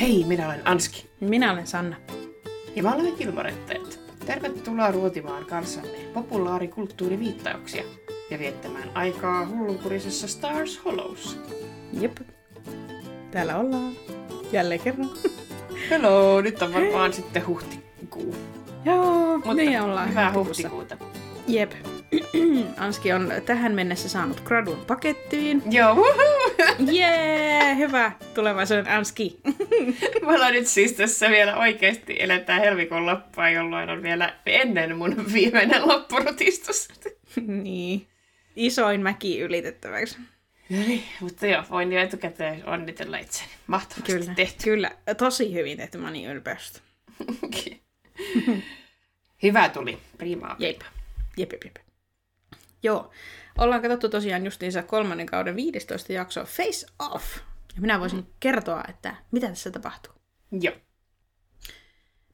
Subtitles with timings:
[0.00, 1.10] Hei, minä olen Anski.
[1.20, 1.96] Minä olen Sanna.
[2.76, 4.00] Ja me olemme Kilmorettajat.
[4.26, 7.82] Tervetuloa ruotimaan kanssamme populaarikulttuuriviittauksia
[8.30, 11.38] ja viettämään aikaa hullunkurisessa Stars Hollows.
[11.92, 12.16] Jep.
[13.30, 13.92] Täällä ollaan.
[14.52, 15.10] Jälleen kerran.
[15.90, 18.34] Hello, nyt on varmaan sitten huhtikuu.
[18.84, 20.10] Joo, Mutta niin ollaan.
[20.10, 20.68] hyvää huhtikuussa.
[20.68, 20.96] huhtikuuta.
[21.46, 21.72] Jep.
[22.78, 25.62] Anski on tähän mennessä saanut gradun pakettiin.
[25.70, 26.39] Joo, wuhuu!
[26.92, 29.40] Jee, hyvä tulevaisuuden Anski.
[30.22, 35.32] Me ollaan nyt siis tässä vielä oikeasti eletään helmikuun loppua, jolloin on vielä ennen mun
[35.32, 36.88] viimeinen loppurutistus.
[37.46, 38.06] niin.
[38.56, 40.18] Isoin mäki ylitettäväksi.
[40.70, 43.48] No niin, mutta joo, voin jo etukäteen onnitella itseni.
[43.66, 44.64] Mahtavasti Kyllä, tehty.
[44.64, 44.90] kyllä.
[45.18, 46.80] Tosi hyvin tehty, mä niin ylpeästä.
[49.42, 50.56] Hyvä tuli, primaa.
[50.58, 50.80] Jep.
[51.36, 51.76] Jep, jep, jep.
[52.82, 53.10] Joo.
[53.60, 57.36] Ollaan katsottu tosiaan justiinsa kolmannen kauden 15 jaksoa Face Off.
[57.74, 60.12] Ja minä voisin kertoa, että mitä tässä tapahtuu.
[60.60, 60.74] Joo.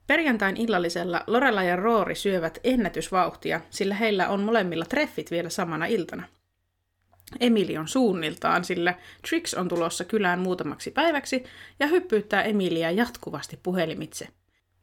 [0.06, 6.28] Perjantain illallisella Lorella ja Roori syövät ennätysvauhtia, sillä heillä on molemmilla treffit vielä samana iltana.
[7.41, 8.94] Emili on suunniltaan, sillä
[9.28, 11.44] Trix on tulossa kylään muutamaksi päiväksi
[11.80, 14.28] ja hyppyyttää Emiliä jatkuvasti puhelimitse.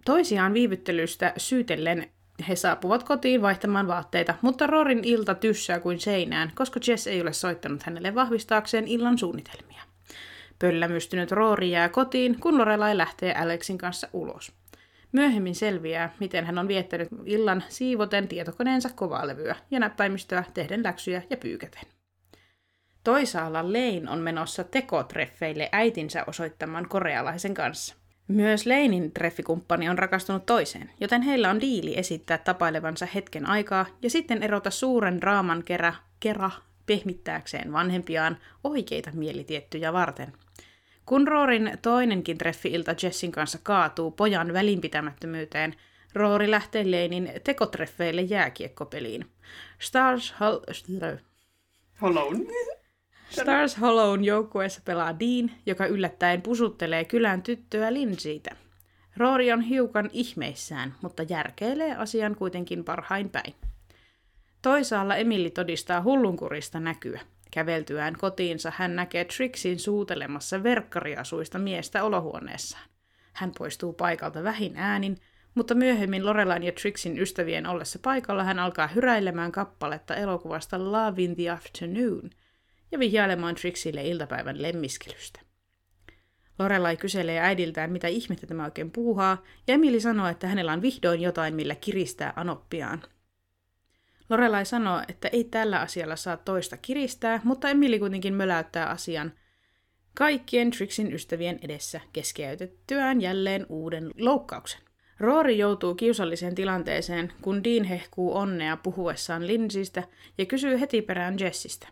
[0.05, 2.09] Toisiaan viivyttelystä syytellen
[2.49, 7.33] he saapuvat kotiin vaihtamaan vaatteita, mutta Rorin ilta tyssää kuin seinään, koska Jess ei ole
[7.33, 9.83] soittanut hänelle vahvistaakseen illan suunnitelmia.
[10.59, 14.51] Pöllämystynyt Roori jää kotiin, kun Lorelai lähtee Alexin kanssa ulos.
[15.11, 21.37] Myöhemmin selviää, miten hän on viettänyt illan siivoten tietokoneensa kovalevyä ja näppäimistöä tehden läksyjä ja
[21.37, 21.83] pyykäten.
[23.03, 27.95] Toisaalla Lane on menossa tekotreffeille äitinsä osoittaman korealaisen kanssa.
[28.27, 34.09] Myös Leinin treffikumppani on rakastunut toiseen, joten heillä on diili esittää tapailevansa hetken aikaa ja
[34.09, 36.51] sitten erota suuren draaman kerä, kera
[36.85, 40.33] pehmittääkseen vanhempiaan oikeita mielitiettyjä varten.
[41.05, 45.75] Kun Roorin toinenkin treffi-ilta Jessin kanssa kaatuu pojan välinpitämättömyyteen,
[46.13, 49.25] Roori lähtee Leinin tekotreffeille jääkiekkopeliin.
[49.79, 51.17] Stars, Hol-
[52.01, 52.33] Hollow.
[53.41, 58.55] Stars Hollown joukkueessa pelaa Dean, joka yllättäen pusuttelee kylän tyttöä Lindsaytä.
[59.17, 63.53] Roori on hiukan ihmeissään, mutta järkeilee asian kuitenkin parhain päin.
[64.61, 67.21] Toisaalla Emily todistaa hullunkurista näkyä.
[67.51, 72.83] Käveltyään kotiinsa hän näkee Trixin suutelemassa verkkariasuista miestä olohuoneessaan.
[73.33, 75.17] Hän poistuu paikalta vähin äänin,
[75.55, 81.35] mutta myöhemmin Lorelain ja Trixin ystävien ollessa paikalla hän alkaa hyräilemään kappaletta elokuvasta Love in
[81.35, 82.29] the Afternoon
[82.93, 85.39] ja vihjailemaan Trixille iltapäivän lemmiskelystä.
[86.59, 91.21] Lorelai kyselee äidiltään, mitä ihmettä tämä oikein puuhaa, ja Emily sanoo, että hänellä on vihdoin
[91.21, 93.01] jotain, millä kiristää anoppiaan.
[94.29, 99.33] Lorelai sanoo, että ei tällä asialla saa toista kiristää, mutta Emily kuitenkin möläyttää asian
[100.13, 104.81] kaikkien Trixin ystävien edessä keskeytettyään jälleen uuden loukkauksen.
[105.19, 110.03] Roori joutuu kiusalliseen tilanteeseen, kun Dean hehkuu onnea puhuessaan Lindsaystä
[110.37, 111.87] ja kysyy heti perään Jessistä.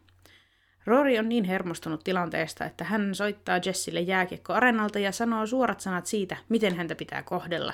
[0.85, 6.37] Rory on niin hermostunut tilanteesta, että hän soittaa Jessille jääkiekkoarenalta ja sanoo suorat sanat siitä,
[6.49, 7.73] miten häntä pitää kohdella.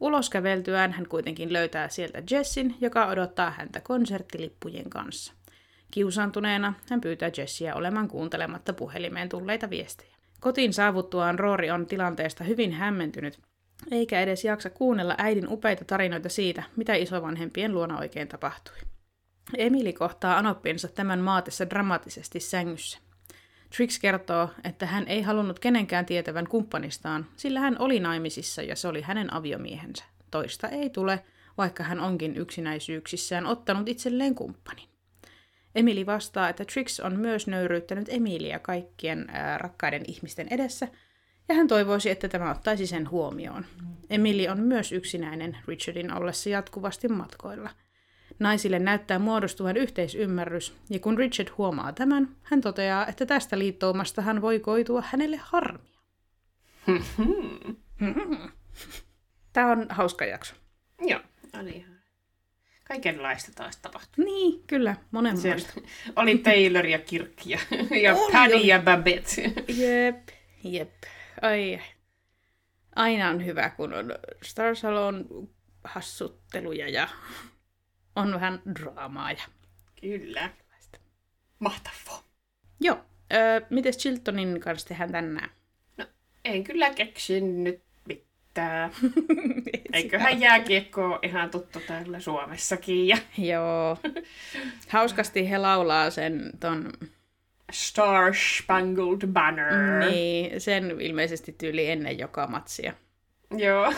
[0.00, 5.32] Ulos käveltyään hän kuitenkin löytää sieltä Jessin, joka odottaa häntä konserttilippujen kanssa.
[5.90, 10.16] Kiusaantuneena hän pyytää Jessiä olemaan kuuntelematta puhelimeen tulleita viestejä.
[10.40, 13.38] Kotiin saavuttuaan Roori on tilanteesta hyvin hämmentynyt,
[13.90, 18.95] eikä edes jaksa kuunnella äidin upeita tarinoita siitä, mitä isovanhempien luona oikein tapahtui.
[19.54, 22.98] Emili kohtaa anoppinsa tämän maatessa dramaattisesti sängyssä.
[23.76, 28.88] Trix kertoo, että hän ei halunnut kenenkään tietävän kumppanistaan, sillä hän oli naimisissa ja se
[28.88, 30.04] oli hänen aviomiehensä.
[30.30, 31.24] Toista ei tule,
[31.58, 34.88] vaikka hän onkin yksinäisyyksissään ottanut itselleen kumppanin.
[35.74, 40.88] Emili vastaa, että Trix on myös nöyryyttänyt Emilia kaikkien ää, rakkaiden ihmisten edessä,
[41.48, 43.66] ja hän toivoisi, että tämä ottaisi sen huomioon.
[44.10, 47.70] Emili on myös yksinäinen Richardin ollessa jatkuvasti matkoilla–
[48.38, 54.42] Naisille näyttää muodostuvan yhteisymmärrys, ja kun Richard huomaa tämän, hän toteaa, että tästä liittoumasta hän
[54.42, 56.00] voi koitua hänelle harmia.
[59.52, 60.54] Tämä on hauska jakso.
[61.00, 61.20] Joo,
[61.60, 61.96] oli ihan
[62.88, 64.24] kaikenlaista taas tapahtui.
[64.24, 65.72] Niin, kyllä, monenlaista.
[65.72, 65.88] Siellä
[66.22, 67.58] oli Taylor ja Kirk ja,
[68.02, 68.66] ja Oli, Paddy oli.
[68.66, 69.42] ja Babette.
[69.82, 70.28] Jep,
[70.64, 70.92] jep.
[71.42, 71.80] Ai,
[72.96, 75.26] aina on hyvä, kun on Star Salon
[75.84, 77.08] hassutteluja ja
[78.16, 79.32] on vähän draamaa.
[79.32, 79.42] Ja...
[80.00, 80.50] Kyllä.
[81.58, 82.22] Mahtavaa.
[82.80, 82.98] Joo,
[83.32, 85.50] öö, mites Chiltonin kanssa tehdään tänään?
[85.96, 86.04] No,
[86.44, 88.90] en kyllä keksinyt mitään.
[89.92, 93.08] Eiköhän jääkiekko ole ihan tuttu täällä Suomessakin.
[93.08, 93.16] Ja...
[93.50, 93.98] Joo.
[94.88, 96.92] Hauskasti he laulaa sen ton
[97.72, 99.72] Star Spangled Banner.
[100.10, 102.92] Niin, sen ilmeisesti tyyli ennen joka matsia.
[103.56, 103.92] Joo.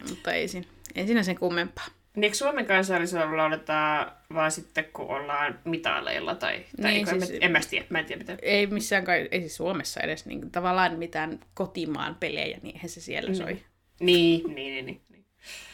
[0.00, 1.86] Ja, mutta ei siinä, ei siinä sen kummempaa.
[2.16, 7.38] Niin eikö Suomen kansallisella lauletaan vaan sitten, kun ollaan mitaleilla tai, tai Niin, siis- siis...
[7.42, 8.36] en, mä tiedä, mä en tiedä mitä.
[8.42, 13.00] Ei missään, kai, ei siis Suomessa edes niin, tavallaan mitään kotimaan pelejä, niin eihän se
[13.00, 13.58] siellä soi.
[14.00, 15.00] Niin, niin, niin, niin.
[15.08, 15.24] niin.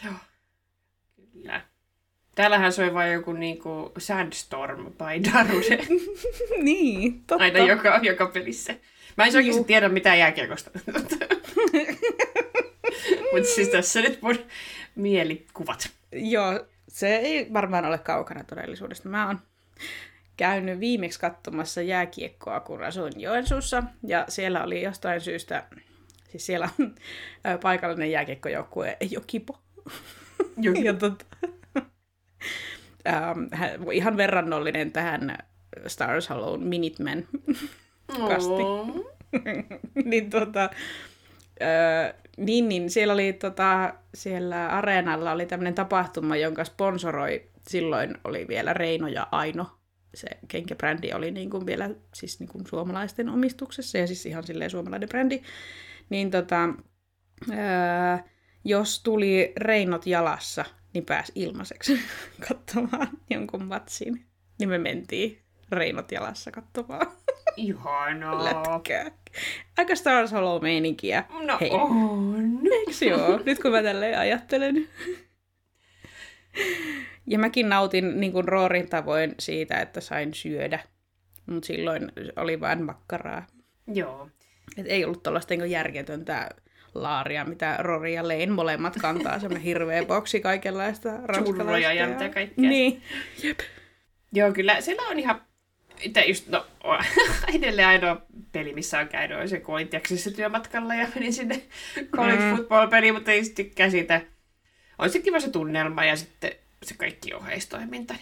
[0.04, 0.14] Joo.
[1.32, 1.60] Kyllä.
[2.34, 5.78] Täällähän soi vain joku niinku Sandstorm by Darude.
[6.62, 7.44] niin, totta.
[7.44, 8.74] Aina joka, joka pelissä.
[9.16, 10.70] Mä en oikeasti tiedä mitään jääkiekosta.
[13.32, 14.38] Mutta siis tässä nyt mun
[14.94, 15.97] mielikuvat.
[16.12, 19.08] Joo, se ei varmaan ole kaukana todellisuudesta.
[19.08, 19.38] Mä oon
[20.36, 25.64] käynyt viimeksi katsomassa jääkiekkoa, kun asuin Joensuussa, ja siellä oli jostain syystä,
[26.28, 26.94] siis siellä on
[27.62, 29.58] paikallinen jääkiekkojoukkue Jokipo.
[30.56, 30.86] Jokipo.
[30.86, 31.24] ja tota,
[33.08, 35.38] ähm, ihan verrannollinen tähän
[35.86, 37.28] Stars Hollow Minutemen
[38.28, 38.62] Kasti.
[40.04, 40.70] Niin, tota,
[42.38, 48.74] niin, niin siellä oli tota, siellä areenalla oli tämmöinen tapahtuma, jonka sponsoroi silloin oli vielä
[48.74, 49.66] Reino ja Aino.
[50.14, 54.70] Se kenkäbrändi oli niin kuin vielä siis niin kuin suomalaisten omistuksessa ja siis ihan silleen
[54.70, 55.42] suomalainen brändi.
[56.10, 56.68] Niin tota,
[57.50, 58.18] öö,
[58.64, 60.64] jos tuli Reinot jalassa,
[60.94, 61.98] niin pääsi ilmaiseksi
[62.48, 64.26] katsomaan jonkun matsin.
[64.58, 67.06] Niin me mentiin Reinot jalassa katsomaan
[67.58, 68.44] Ihanaa.
[68.44, 69.10] lätkää.
[69.78, 71.24] Aika Stars Hollow meininkiä.
[71.40, 71.70] No Hei.
[71.70, 72.60] on.
[72.72, 73.40] Eiks joo?
[73.44, 74.88] Nyt kun mä tälleen ajattelen.
[77.26, 80.78] Ja mäkin nautin niin kuin Roorin tavoin siitä, että sain syödä.
[81.46, 83.46] Mutta silloin oli vain makkaraa.
[83.86, 84.28] Joo.
[84.76, 86.48] Et ei ollut tuollaista niin järjetöntä
[86.94, 89.38] laaria, mitä Rory ja Lein molemmat kantaa.
[89.38, 91.54] Semmoinen hirveä boksi kaikenlaista ranskalaista.
[91.54, 92.68] Churroja ja mitä kaikkea.
[92.68, 93.02] Niin.
[94.32, 95.40] Joo, kyllä siellä on ihan...
[96.00, 96.66] Itse just, no,
[97.54, 98.22] edelleen ainoa
[98.52, 99.88] peli, missä on käynyt, on se, kun olin
[100.36, 101.62] työmatkalla ja menin sinne
[102.16, 102.56] college Mm.
[102.56, 104.20] football-peliin, mutta ei sitten tykkää siitä.
[104.98, 106.52] On se kiva se tunnelma ja sitten
[106.82, 108.14] se kaikki oheistoiminta.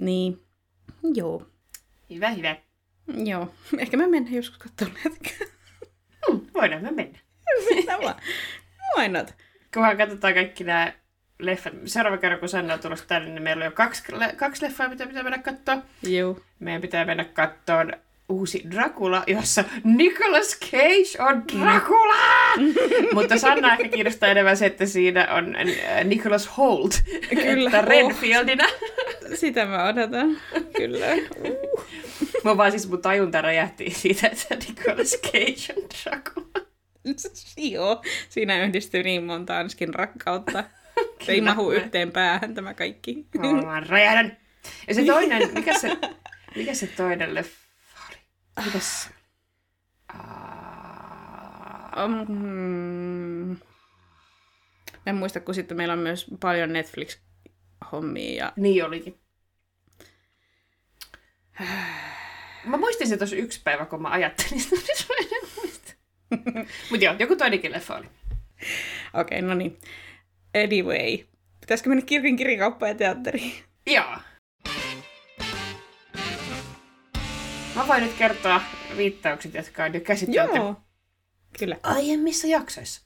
[0.00, 0.42] Niin.
[1.14, 1.46] Joo.
[2.10, 2.56] Hyvä, hyvä.
[3.24, 3.54] Joo.
[3.78, 5.46] Ehkä mä mennään joskus katsomaan lätkää.
[6.30, 7.18] Hmm, voidaan me mennä.
[7.74, 8.20] Mennään vaan.
[8.98, 9.34] Why not?
[9.74, 10.92] Kunhan katsotaan kaikki nämä
[11.38, 11.72] leffat.
[11.84, 14.02] Seuraava kerran, kun Sanna on tulossa tänne, niin meillä on jo kaksi,
[14.36, 15.78] kaksi leffaa, mitä pitää mennä katsoa.
[16.02, 16.38] Joo.
[16.58, 17.92] Meidän pitää mennä kattoon
[18.28, 22.16] uusi Dracula, jossa Nicolas Cage on Dracula!
[23.14, 27.84] Mutta Sanna ehkä kiinnostaa enemmän se, että siinä on äh, Nicholas Holt, Kyllä, että oh.
[27.84, 28.64] Redfieldina.
[29.34, 30.36] Sitä mä odotan.
[30.76, 31.06] Kyllä.
[31.40, 31.84] Uh.
[32.44, 36.66] Mä vaan siis mun tajunta räjähti siitä, että Nicolas Cage on Dracula.
[37.72, 40.64] Joo, siinä yhdistyy niin monta Anskin rakkautta.
[41.26, 43.26] Se ei mahu yhteen päähän tämä kaikki.
[43.38, 44.36] Mä vaan räjähdän.
[44.88, 45.96] Ja se toinen, mikä se,
[46.56, 48.16] mikä se toinen leffa oli?
[48.66, 49.10] Mikäs.
[55.06, 58.36] Mä en muista, kun sitten meillä on myös paljon Netflix-hommia.
[58.36, 58.52] Ja...
[58.56, 59.18] Niin olikin.
[62.64, 65.92] Mä muistin se tuossa yksi päivä, kun mä ajattelin sitä, mutta mä en muista.
[66.90, 68.06] Mutta joo, joku toinenkin leffa oli.
[69.14, 69.78] Okei, okay, no niin.
[70.64, 71.26] Anyway.
[71.60, 73.52] Pitäisikö mennä kirkin kirjakauppaan ja teatteriin?
[73.86, 74.16] Joo.
[77.74, 78.60] Mä voin nyt kertoa
[78.96, 80.76] viittaukset, jotka on jo käsitelty Joo.
[81.58, 81.76] Kyllä.
[81.82, 83.02] aiemmissa jaksoissa.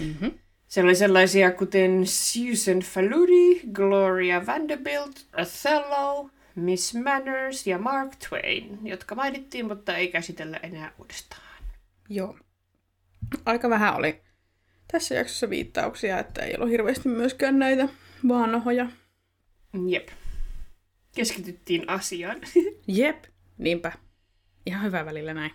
[0.00, 0.38] Mm-hmm.
[0.66, 9.14] Siellä oli sellaisia kuten Susan Faludi, Gloria Vanderbilt, Othello, Miss Manners ja Mark Twain, jotka
[9.14, 11.42] mainittiin, mutta ei käsitellä enää uudestaan.
[12.08, 12.38] Joo.
[13.46, 14.22] Aika vähän oli
[14.92, 17.88] tässä jaksossa viittauksia, että ei ollut hirveästi myöskään näitä
[18.28, 18.86] vaanohoja.
[19.88, 20.08] Jep.
[21.16, 22.40] Keskityttiin asiaan.
[22.86, 23.24] Jep.
[23.58, 23.92] Niinpä.
[24.66, 25.52] Ihan hyvä välillä näin.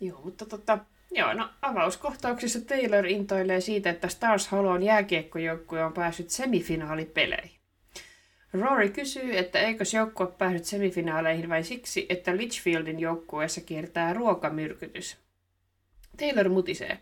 [0.00, 0.78] joo, mutta tota,
[1.10, 7.60] joo, no avauskohtauksessa Taylor intoilee siitä, että Stars Hollow'n jääkiekkojoukkue on päässyt semifinaalipeleihin.
[8.52, 15.16] Rory kysyy, että eikös joukkue päässyt semifinaaleihin vain siksi, että Litchfieldin joukkueessa kiertää ruokamyrkytys.
[16.18, 16.98] Taylor mutisee.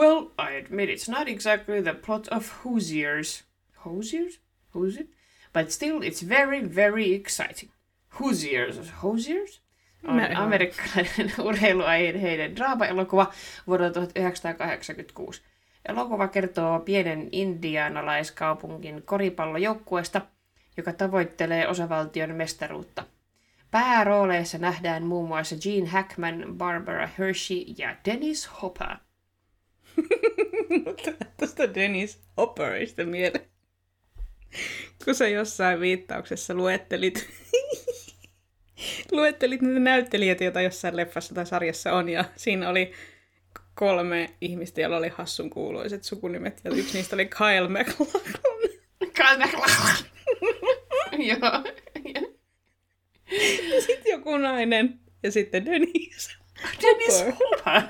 [0.00, 3.44] Well, I admit it's not exactly the plot of Hoosiers.
[3.84, 4.40] Hoosiers?
[4.74, 5.08] Hoosiers?
[5.52, 7.70] But still, it's very, very exciting.
[8.18, 8.90] Hoosiers.
[9.02, 9.60] Hoosiers?
[10.08, 13.32] On amerikkalainen urheiluaiheinen draama-elokuva
[13.66, 15.42] vuodelta 1986.
[15.88, 20.20] Elokuva kertoo pienen indianalaiskaupungin koripallojoukkueesta,
[20.76, 23.04] joka tavoittelee osavaltion mestaruutta.
[23.70, 28.96] Päärooleissa nähdään muun muassa Gene Hackman, Barbara Hershey ja Dennis Hopper.
[31.38, 33.50] Tuosta Dennis Hopperista mieleen.
[35.04, 37.28] Kun sä jossain viittauksessa luettelit
[39.12, 42.92] luettelit niitä näyttelijöitä, joita jossain leffassa tai sarjassa on, ja siinä oli
[43.74, 48.22] kolme ihmistä, joilla oli hassun kuuluiset sukunimet, ja yksi niistä oli Kyle MacLachlan.
[49.16, 49.96] Kyle MacLachlan.
[51.18, 51.64] Joo.
[53.74, 56.32] Ja sitten joku nainen, ja sitten Denise.
[56.82, 57.82] Dennis Hopper.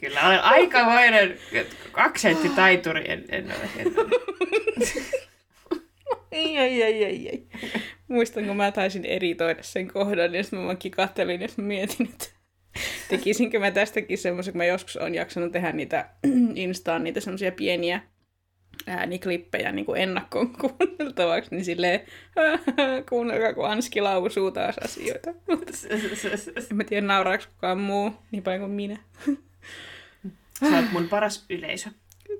[0.00, 1.38] Kyllä olen aikamoinen
[1.94, 3.10] aksenttitaituri.
[3.10, 3.68] En, en ole.
[3.78, 4.10] En ole.
[6.32, 7.46] Ei, ei, ei, ei, ei.
[8.08, 12.08] Muistan, kun mä taisin editoida sen kohdan, ja sitten mä vaan kikattelin, ja mä mietin,
[12.12, 12.26] että
[13.08, 16.08] tekisinkö mä tästäkin semmoisen, kun mä joskus on jaksanut tehdä niitä
[16.54, 18.00] Instaan niitä semmoisia pieniä
[18.86, 22.00] ääniklippejä niin kuin ennakkoon kuunneltavaksi, niin silleen,
[23.08, 25.30] kuunnelkaa, kun Anski lausuu taas asioita.
[26.70, 28.98] En mä tiedä, nauraako kukaan muu niin paljon kuin minä.
[30.60, 31.90] Sä oot mun paras yleisö.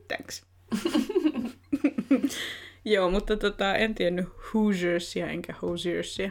[0.09, 0.47] Thanks.
[2.85, 6.31] Joo, mutta tota, en tiennyt Hoosiersia enkä Hoosiersia.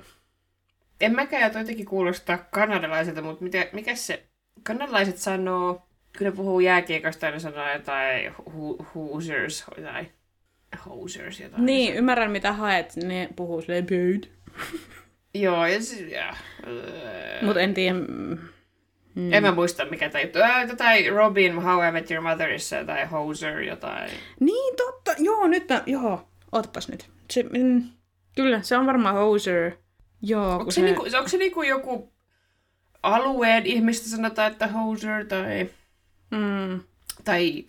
[1.01, 4.23] En mäkään, ja jotenkin kuulostaa kanadalaiselta, mutta mitä, mikä se...
[4.63, 5.73] Kanadalaiset sanoo,
[6.17, 10.05] kun ne puhuu jääkiekosta, ne sanoo jotain hu, Hoosiers tai
[10.85, 11.65] Hoosiers jotain.
[11.65, 13.87] Niin, ymmärrän mitä haet, ne puhuu silleen.
[15.33, 16.11] Joo, ja siis...
[16.11, 16.35] Ja,
[17.41, 17.95] Mut en tiedä...
[19.19, 19.33] mm.
[19.33, 20.39] En mä muista mikä tämä juttu.
[20.39, 24.11] Äh, tai Robin, How I Met Your Motherissa, tai Hoser, jotain.
[24.39, 25.11] Niin, totta.
[25.17, 25.83] Joo, nyt mä...
[25.85, 27.09] Joo, ootpas nyt.
[27.31, 27.83] Se, mm,
[28.35, 29.71] kyllä, se on varmaan Hoser.
[30.21, 32.13] Joo, Onko kun se, niinku, onko se niinku joku
[33.03, 35.69] alueen ihmistä sanotaan, että Hoser, tai...
[36.31, 36.81] Mm,
[37.23, 37.65] Tai...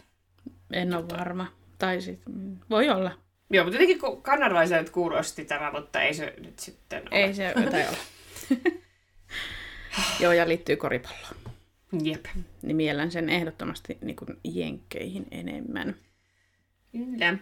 [0.73, 1.47] en ole varma.
[1.79, 3.11] Tai sit, mm, voi olla.
[3.51, 7.21] Joo, mutta jotenkin kanadalaiset kuulosti tämä, mutta ei se nyt sitten ole.
[7.21, 7.97] Ei se tai ole.
[10.21, 11.40] Joo, ja liittyy koripalloon.
[12.05, 12.25] Jep.
[12.63, 15.95] Niin miellän sen ehdottomasti niin kuin jenkkeihin enemmän.
[16.93, 17.39] Kyllä.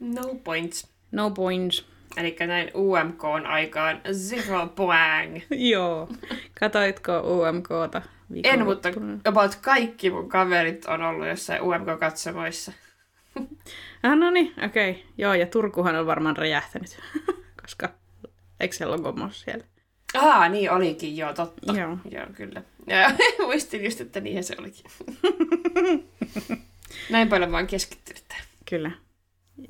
[0.00, 0.88] No points.
[1.12, 1.86] No points.
[2.16, 5.40] Eli näin UMK on aikaan zero poang.
[5.70, 6.08] Joo.
[6.60, 8.02] Katoitko UMKta?
[8.44, 8.88] En, mutta
[9.24, 12.72] about kaikki mun kaverit on ollut jossain UMK-katsomoissa.
[14.02, 14.90] Ah, no niin, okei.
[14.90, 15.02] Okay.
[15.18, 16.98] Joo, ja Turkuhan on varmaan räjähtänyt,
[17.62, 17.88] koska
[18.60, 19.64] Excel on kommos siellä.
[20.14, 21.72] Aa, niin olikin, joo, totta.
[21.72, 21.98] Joo.
[22.10, 22.62] Joo, kyllä.
[22.86, 23.10] Ja
[23.46, 24.84] muistin just, että niinhän se olikin.
[27.10, 28.24] Näin paljon oon keskittynyt.
[28.70, 28.90] Kyllä.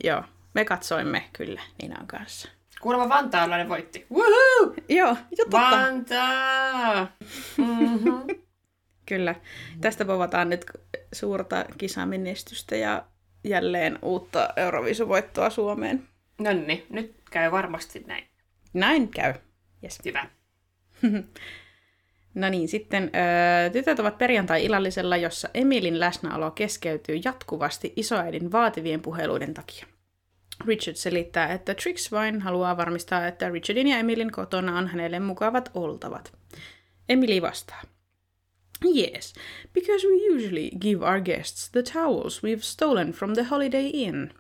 [0.05, 2.49] Joo, me katsoimme kyllä Ninan kanssa.
[2.81, 4.07] Kuulemma vantaalainen voitti.
[4.13, 4.75] Woohoo!
[4.89, 5.71] Joo, jo totta.
[5.71, 7.13] Vantaa!
[7.57, 8.23] Mm-hmm.
[9.07, 9.35] Kyllä.
[9.81, 10.65] Tästä povataan nyt
[11.13, 13.05] suurta kisamenestystä ja
[13.45, 16.09] jälleen uutta Euroviisuvoittoa Suomeen.
[16.39, 18.25] No niin, nyt käy varmasti näin.
[18.73, 19.35] Näin käy.
[19.85, 19.99] Yes.
[20.05, 20.27] Hyvä.
[22.35, 29.55] No niin, sitten öö, tytöt ovat perjantai-illallisella, jossa Emilin läsnäolo keskeytyy jatkuvasti isoäidin vaativien puheluiden
[29.55, 29.87] takia.
[30.67, 35.71] Richard selittää, että Trix vain haluaa varmistaa, että Richardin ja Emilin kotona on hänelle mukavat
[35.75, 36.33] oltavat.
[37.09, 37.83] Emily vastaa.
[38.97, 39.35] Yes,
[39.73, 44.31] because we usually give our guests the towels we've stolen from the Holiday Inn.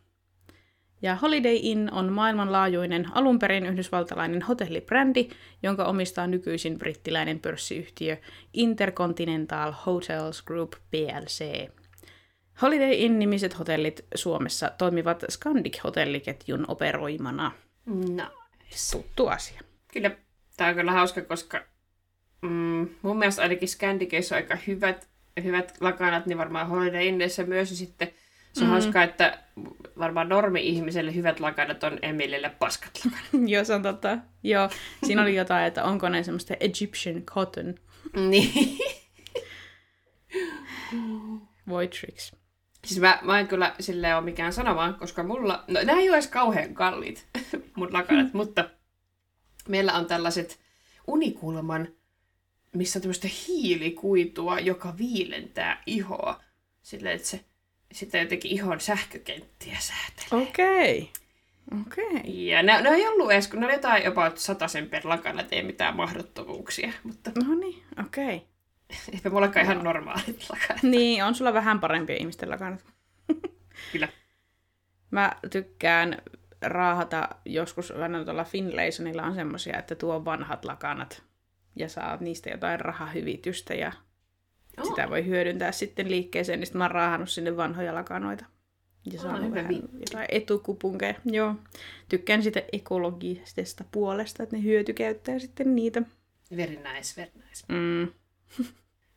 [1.03, 5.29] Ja Holiday Inn on maailmanlaajuinen alunperin yhdysvaltalainen hotellibrändi,
[5.63, 8.17] jonka omistaa nykyisin brittiläinen pörssiyhtiö
[8.53, 11.69] Intercontinental Hotels Group PLC.
[12.63, 17.53] Holiday Inn-nimiset hotellit Suomessa toimivat Scandic-hotelliketjun operoimana.
[17.87, 18.93] Nice.
[18.93, 19.61] Tuttu asia.
[19.93, 20.11] Kyllä,
[20.57, 21.65] tää on kyllä hauska, koska
[22.43, 25.09] mm, mun mielestä ainakin Scandicissa on aika hyvät,
[25.45, 27.79] hyvät lakanat, niin varmaan Holiday Inneissä myös.
[27.79, 28.13] Sitten
[28.53, 28.71] se on mm.
[28.71, 29.39] hauskaa, että
[29.99, 33.49] varmaan normi-ihmiselle hyvät lakanat on Emilille paskat lakanat.
[33.51, 34.19] Joo, se on totta.
[34.43, 34.71] Joo,
[35.07, 37.75] siinä oli jotain, että onko ne semmoista Egyptian cotton.
[38.29, 38.79] niin.
[41.69, 42.33] Voi tricks.
[42.87, 45.65] Siis mä, mä en kyllä silleen ole mikään sanomaan, koska mulla...
[45.69, 47.27] No, nämä ei ole edes kauhean kalliit,
[47.77, 48.71] mun lakanat, mutta
[49.69, 50.61] meillä on tällaiset
[51.07, 51.89] unikulman,
[52.75, 56.41] missä on tämmöistä hiilikuitua, joka viilentää ihoa.
[56.83, 57.45] Silleen, että se
[57.93, 60.49] sitä jotenkin ihon sähkökenttiä säätelee.
[60.49, 61.11] Okei.
[61.81, 62.47] Okei.
[62.47, 65.57] Ja ne, ne ei ollut edes, kun ne oli jotain about sen per lakana, että
[65.57, 68.47] ei mitään mahdottomuuksia, mutta No niin, okei.
[69.15, 70.83] eipä mullakaan ihan normaalit lakanat.
[70.93, 72.85] Niin, on sulla vähän parempia ihmisten lakanat.
[73.93, 74.09] Kyllä.
[75.11, 76.23] Mä tykkään
[76.63, 81.23] raahata joskus aina tuolla Finlaysonilla on semmosia, että tuo vanhat lakanat
[81.77, 83.93] ja saat niistä jotain rahahyvitystä ja
[84.81, 84.87] Oh.
[84.87, 88.45] sitä voi hyödyntää sitten liikkeeseen, niin sitten mä oon raahannut sinne vanhoja lakanoita.
[89.12, 89.97] Ja Oh, saanut vähän vinkki.
[90.00, 91.14] jotain etukupunkeja.
[91.25, 91.55] Joo.
[92.09, 96.02] Tykkään sitä ekologisesta puolesta, että ne hyötykäyttää sitten niitä.
[96.57, 97.64] Very nice, very nice.
[97.69, 98.09] Mm.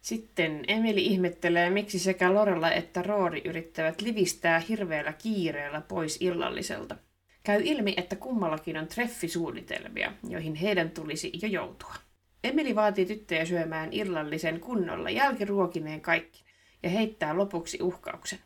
[0.02, 6.96] Sitten Emili ihmettelee, miksi sekä Lorella että Roori yrittävät livistää hirveällä kiireellä pois illalliselta.
[7.44, 11.94] Käy ilmi, että kummallakin on treffisuunnitelmia, joihin heidän tulisi jo joutua.
[12.46, 16.44] Emily vaatii tyttöjä syömään illallisen kunnolla jälkiruokineen kaikki
[16.84, 18.40] ja heittää lopuksi uhkauksen.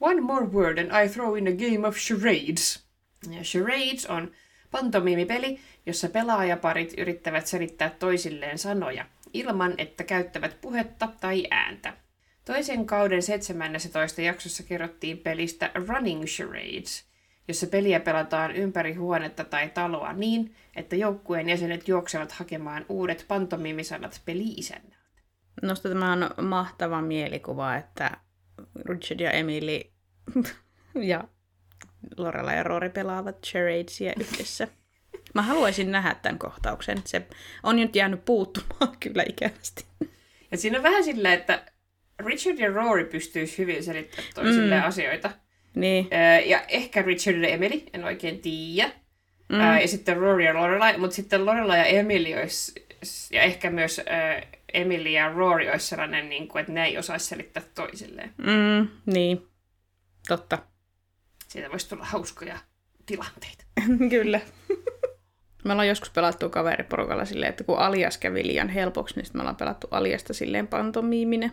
[0.00, 2.84] One more word and I throw in a game of charades.
[3.30, 4.32] Ja charades on
[4.70, 11.92] pantomiimipeli, jossa pelaajaparit yrittävät selittää toisilleen sanoja ilman, että käyttävät puhetta tai ääntä.
[12.44, 17.04] Toisen kauden 17 jaksossa kerrottiin pelistä Running Charades,
[17.48, 24.22] jossa peliä pelataan ympäri huonetta tai taloa niin, että joukkueen jäsenet juoksevat hakemaan uudet pantomiimisanat
[24.24, 24.94] peli-isännältä.
[25.62, 28.10] Nosta tämä on mahtava mielikuva, että
[28.84, 29.80] Richard ja Emily
[31.12, 31.24] ja
[32.16, 34.68] Lorella ja Rory pelaavat charadesia yhdessä.
[35.34, 36.98] Mä haluaisin nähdä tämän kohtauksen.
[37.04, 37.26] Se
[37.62, 39.84] on nyt jäänyt puuttumaan kyllä ikävästi.
[40.50, 41.66] Ja siinä on vähän sillä, että
[42.18, 44.86] Richard ja Rory pystyisi hyvin selittämään toisille mm.
[44.86, 45.30] asioita.
[45.76, 46.08] Niin.
[46.44, 48.92] Ja ehkä Richard ja Emily, en oikein tiedä.
[49.48, 49.80] Mm.
[49.80, 52.86] Ja sitten Rory ja Lorelai, mutta sitten Lorelai ja Emily olisi,
[53.32, 54.00] ja ehkä myös
[54.74, 58.34] Emily ja Rory olisi sellainen, niin kuin, että ne ei osaisi selittää toisilleen.
[58.36, 59.46] Mm, niin,
[60.28, 60.58] totta.
[61.48, 62.58] Siitä voisi tulla hauskoja
[63.06, 63.64] tilanteita.
[64.10, 64.40] Kyllä.
[65.64, 69.42] Me ollaan joskus pelattu kaveriporukalla silleen, että kun alias kävi liian helpoksi, niin sitten me
[69.42, 71.52] ollaan pelattu aliasta silleen pantomiiminen.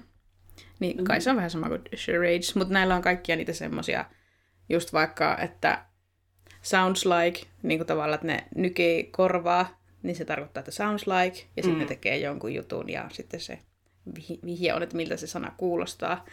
[0.80, 1.06] Niin mm-hmm.
[1.06, 4.06] kai se on vähän sama kuin charades, mutta näillä on kaikkia niitä semmosia,
[4.70, 5.86] just vaikka, että
[6.62, 11.40] sounds like, niin kuin tavallaan, että ne nykii korvaa, niin se tarkoittaa, että sounds like,
[11.58, 11.80] ja sitten mm.
[11.80, 13.60] ne tekee jonkun jutun, ja sitten se
[14.46, 16.26] vihje on, että miltä se sana kuulostaa.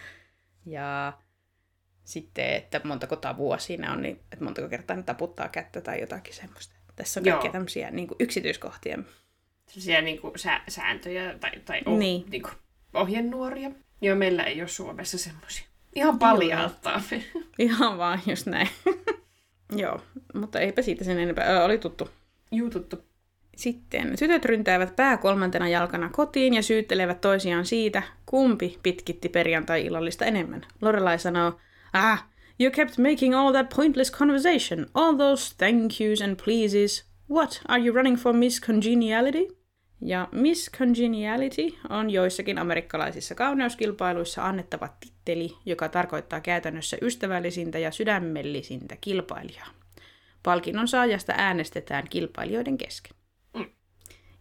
[0.66, 1.12] Ja
[2.04, 6.34] sitten, että montako tavua siinä on, niin että montako kertaa ne taputtaa kättä tai jotakin
[6.34, 6.74] semmoista.
[6.96, 8.98] Tässä on kaikkia tämmöisiä niin kuin yksityiskohtia.
[9.66, 12.24] Sellaisia niin kuin sä- sääntöjä tai, tai oh, niin.
[12.30, 12.54] Niin kuin
[12.94, 13.70] ohjenuoria.
[14.00, 15.64] Joo, meillä ei ole Suomessa semmoisia.
[15.94, 17.02] Ihan paljaltaa.
[17.58, 18.68] Ihan vaan, just näin.
[19.76, 20.00] Joo,
[20.34, 21.56] mutta eipä siitä sen enempää.
[21.56, 22.10] Ö, oli tuttu.
[22.52, 23.08] Juu, tuttu.
[23.56, 30.66] Sitten tytöt ryntäävät pää kolmantena jalkana kotiin ja syyttelevät toisiaan siitä, kumpi pitkitti perjantai-illallista enemmän.
[30.80, 31.52] Lorelai sanoo,
[31.92, 32.26] ah,
[32.60, 37.04] you kept making all that pointless conversation, all those thank yous and pleases.
[37.30, 39.57] What, are you running for Miss Congeniality?
[40.00, 48.96] Ja Miss Congeniality on joissakin amerikkalaisissa kauneuskilpailuissa annettava titteli, joka tarkoittaa käytännössä ystävällisintä ja sydämellisintä
[49.00, 49.68] kilpailijaa.
[50.42, 53.12] Palkinnon saajasta äänestetään kilpailijoiden kesken.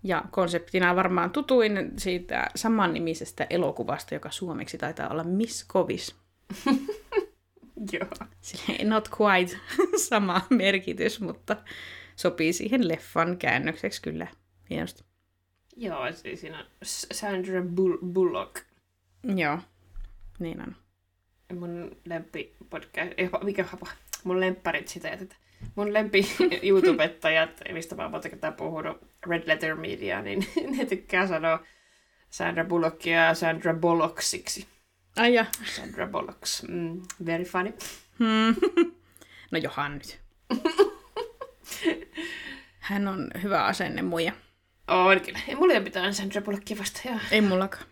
[0.03, 6.15] Ja konseptina varmaan tutuin siitä samannimisestä elokuvasta, joka suomeksi taitaa olla Miss Kovis.
[7.93, 8.27] Joo.
[8.41, 9.57] Silleen not quite
[10.09, 11.57] sama merkitys, mutta
[12.15, 14.27] sopii siihen leffan käännökseksi kyllä
[14.69, 15.06] hienosti.
[15.79, 18.55] Joo, siis siinä on Sandra Bull- Bullock.
[19.35, 19.59] Joo,
[20.39, 20.75] niin on.
[21.59, 23.11] Mun lempi podcast,
[23.43, 23.87] mikä hapa,
[24.23, 25.35] mun lempparit sitä, että
[25.75, 26.27] mun lempi
[26.69, 31.63] YouTubettajat, mistä mä oon monta kertaa puhunut, Red Letter Media, niin ne tykkää sanoa
[32.29, 34.67] Sandra Bullockia Sandra Bullocksiksi.
[35.17, 35.45] Ai ja.
[35.65, 36.63] Sandra Bullocks.
[36.67, 37.73] Mm, very funny.
[38.19, 38.55] Hmm.
[39.51, 40.19] No johan nyt.
[42.79, 44.33] Hän on hyvä asenne muija.
[44.87, 45.39] On kyllä.
[45.47, 47.01] Ei mulla ei mitään Sandra Bullockia vasta.
[47.05, 47.19] Joo.
[47.31, 47.85] Ei mullakaan.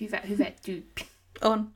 [0.00, 1.06] Hyvä, hyvä tyyppi.
[1.42, 1.70] On.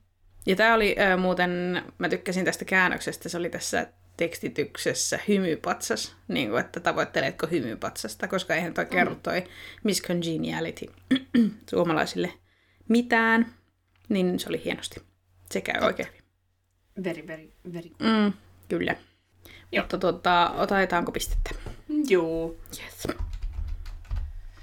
[0.45, 6.49] Ja tämä oli äh, muuten, mä tykkäsin tästä käännöksestä, se oli tässä tekstityksessä hymypatsas, niin
[6.49, 8.89] kuin, että tavoitteletko hymypatsasta, koska eihän toi mm.
[8.89, 9.43] kerro toi
[9.83, 10.85] Miss Congeniality
[11.69, 12.33] suomalaisille
[12.89, 13.53] mitään,
[14.09, 15.01] niin se oli hienosti.
[15.51, 16.09] Se käy oikein.
[17.03, 18.09] Very, very, very good.
[18.09, 18.33] Mm,
[18.69, 18.95] kyllä.
[19.71, 19.83] Joo.
[19.83, 21.49] Mutta tuota, otetaanko pistettä?
[22.09, 22.55] Joo.
[22.83, 23.07] Yes.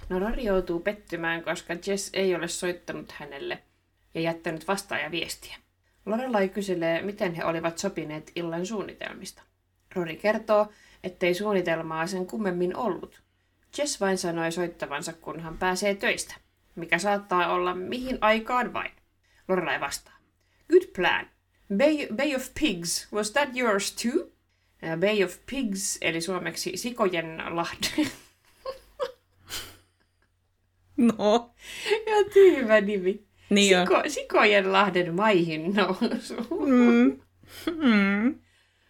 [0.08, 3.62] No Rory joutuu pettymään, koska Jess ei ole soittanut hänelle
[4.14, 5.56] ja jättänyt vastaajaviestiä.
[6.06, 9.42] Lorelai kyselee, miten he olivat sopineet illan suunnitelmista.
[9.94, 10.72] Rory kertoo,
[11.04, 13.22] ettei suunnitelmaa sen kummemmin ollut.
[13.78, 16.34] Jess vain sanoi soittavansa, kun hän pääsee töistä,
[16.74, 18.92] mikä saattaa olla mihin aikaan vain.
[19.48, 20.16] Lorelai vastaa.
[20.70, 21.26] Good plan.
[21.76, 24.30] Bay, Bay of Pigs, was that yours too?
[25.00, 27.86] Bay of Pigs, eli suomeksi Sikojen lahde.
[30.96, 31.54] No.
[32.06, 33.26] Ja tyhmä nimi.
[33.50, 36.34] Niin Siko, Sikojen lahden maihin nousu.
[36.66, 37.20] Mm.
[37.82, 38.34] Mm.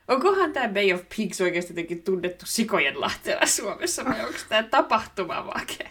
[0.09, 5.47] Onkohan tämä Bay of Pigs oikeasti jotenkin tunnettu Sikojen lahteella Suomessa vai onko tämä tapahtuma
[5.47, 5.89] vake?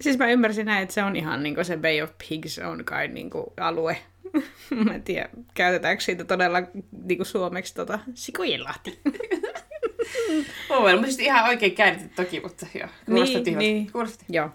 [0.00, 2.84] Siis mä ymmärsin näin, että se on ihan niin kuin se Bay of Pigs on
[2.84, 3.96] kai niin kuin alue.
[4.84, 6.58] mä en tiedä, käytetäänkö siitä todella
[7.04, 8.98] niin kuin suomeksi tota, Sikojenlahti.
[10.70, 12.88] On varmasti ihan oikein käännetty toki, mutta joo.
[13.06, 13.92] Kuulostaa niin, niin.
[13.92, 14.26] Kuulostaa.
[14.28, 14.50] Joo.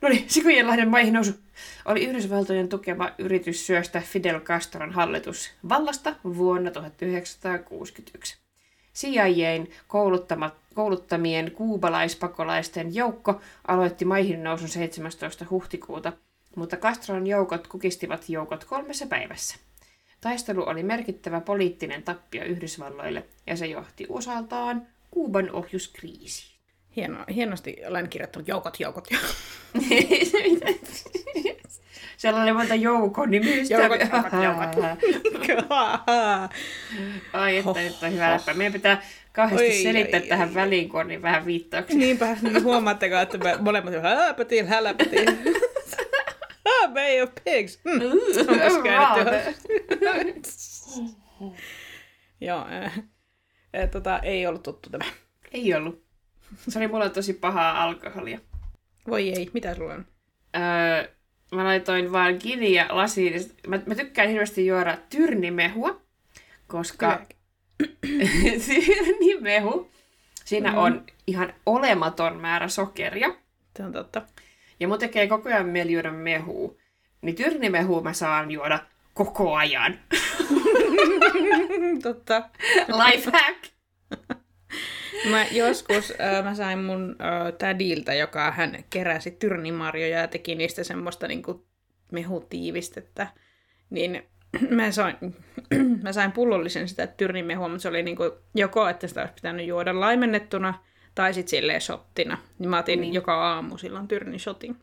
[0.00, 1.32] No niin, Sikojenlahden maihin nousu
[1.84, 8.38] oli Yhdysvaltojen tukema yritys syöstä Fidel Castron hallitus vallasta vuonna 1961.
[8.94, 15.46] CIAn kouluttamat, kouluttamien kuubalaispakolaisten joukko aloitti maihin nousun 17.
[15.50, 16.12] huhtikuuta,
[16.56, 19.56] mutta Castron joukot kukistivat joukot kolmessa päivässä.
[20.20, 26.57] Taistelu oli merkittävä poliittinen tappio Yhdysvalloille ja se johti osaltaan Kuuban ohjuskriisiin.
[26.98, 29.34] Hieno, hienosti olen kirjoittanut joukot, joukot, joukot.
[32.16, 33.74] Siellä oli monta joukon nimistä.
[33.74, 35.68] Joukot, joukot, joukot.
[37.32, 38.54] Ai, että nyt on hyvä läppä.
[38.54, 40.54] Meidän pitää kahdesti Oi, selittää ai, tähän ai.
[40.54, 41.98] väliin, kun on niin vähän viittauksia.
[41.98, 45.28] Niinpä, niin huomaatteko, että me molemmat häläpätiin, häläpätiin.
[46.64, 47.80] ah, Bay of Pigs.
[47.84, 48.00] Mm.
[48.48, 49.54] Onpas käännetty.
[52.40, 52.98] Joo, äh,
[53.76, 55.04] äh, tota, ei ollut tuttu tämä.
[55.52, 56.07] Ei ollut.
[56.68, 58.38] Se oli mulla tosi pahaa alkoholia.
[59.08, 60.06] Voi ei, mitä sulla on?
[60.56, 61.08] Öö,
[61.54, 63.50] mä laitoin vaan gini ja lasiin.
[63.66, 66.00] Mä, mä tykkään hirveästi juoda tyrnimehua,
[66.66, 67.26] koska
[68.66, 69.90] tyrnimehu,
[70.44, 70.78] siinä Mhm.
[70.78, 73.34] on ihan olematon määrä sokeria.
[73.76, 74.22] Se on totta.
[74.80, 76.74] Ja mun tekee koko ajan mieli juoda mehua.
[77.22, 78.78] Niin tyrnimehua mä saan juoda
[79.14, 79.98] koko ajan.
[82.02, 82.42] totta.
[82.88, 83.64] Life hack!
[85.30, 90.84] Mä joskus äh, mä sain mun äh, tädiltä, joka hän keräsi tyrnimarjoja ja teki niistä
[90.84, 91.66] semmoista niinku
[92.12, 93.26] mehutiivistettä.
[93.90, 94.22] Niin
[94.70, 95.16] mä sain,
[96.02, 98.22] mä sain pullollisen sitä tyrnimehua, mutta se oli niinku
[98.54, 100.74] joko, että sitä olisi pitänyt juoda laimennettuna
[101.14, 102.38] tai sitten silleen shottina.
[102.58, 103.14] Niin mä otin niin.
[103.14, 104.76] joka aamu silloin tyrnishotin.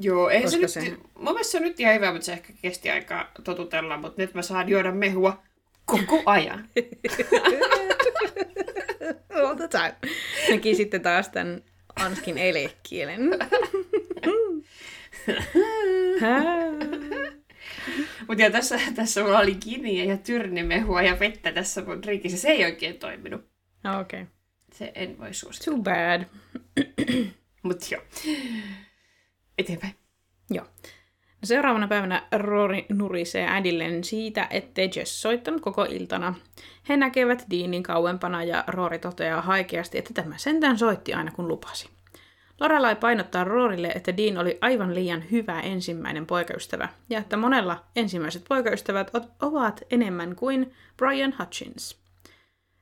[0.00, 0.90] Joo, ei se nyt, se- se...
[0.90, 4.34] mun mielestä se on nyt ihan hyvä, mutta se ehkä kesti aikaa totutella, mutta nyt
[4.34, 5.42] mä saan juoda mehua
[5.84, 6.68] koko ajan.
[9.34, 9.94] All the time.
[10.50, 11.62] Näki sitten taas tämän
[11.96, 13.20] Anskin elekielen.
[18.28, 22.38] Mutta ja tässä, tässä mulla oli kiniä ja tyrnimehua ja vettä tässä mun drinkissä.
[22.38, 23.40] Se ei oikein toiminut.
[24.00, 24.22] Okei.
[24.22, 24.34] Okay.
[24.72, 25.76] Se en voi suositella.
[25.76, 26.24] Too bad.
[27.62, 28.02] Mutta joo.
[29.58, 29.94] Eteenpäin.
[30.50, 30.66] Joo.
[31.44, 36.34] Seuraavana päivänä Rory nurisee äidilleen siitä, ettei Jess soittanut koko iltana.
[36.88, 41.88] He näkevät Deanin kauempana ja Rory toteaa haikeasti, että tämä sentään soitti aina kun lupasi.
[42.60, 48.44] Lorelai painottaa Roorille, että Dean oli aivan liian hyvä ensimmäinen poikaystävä, ja että monella ensimmäiset
[48.48, 49.10] poikaystävät
[49.42, 51.98] ovat enemmän kuin Brian Hutchins.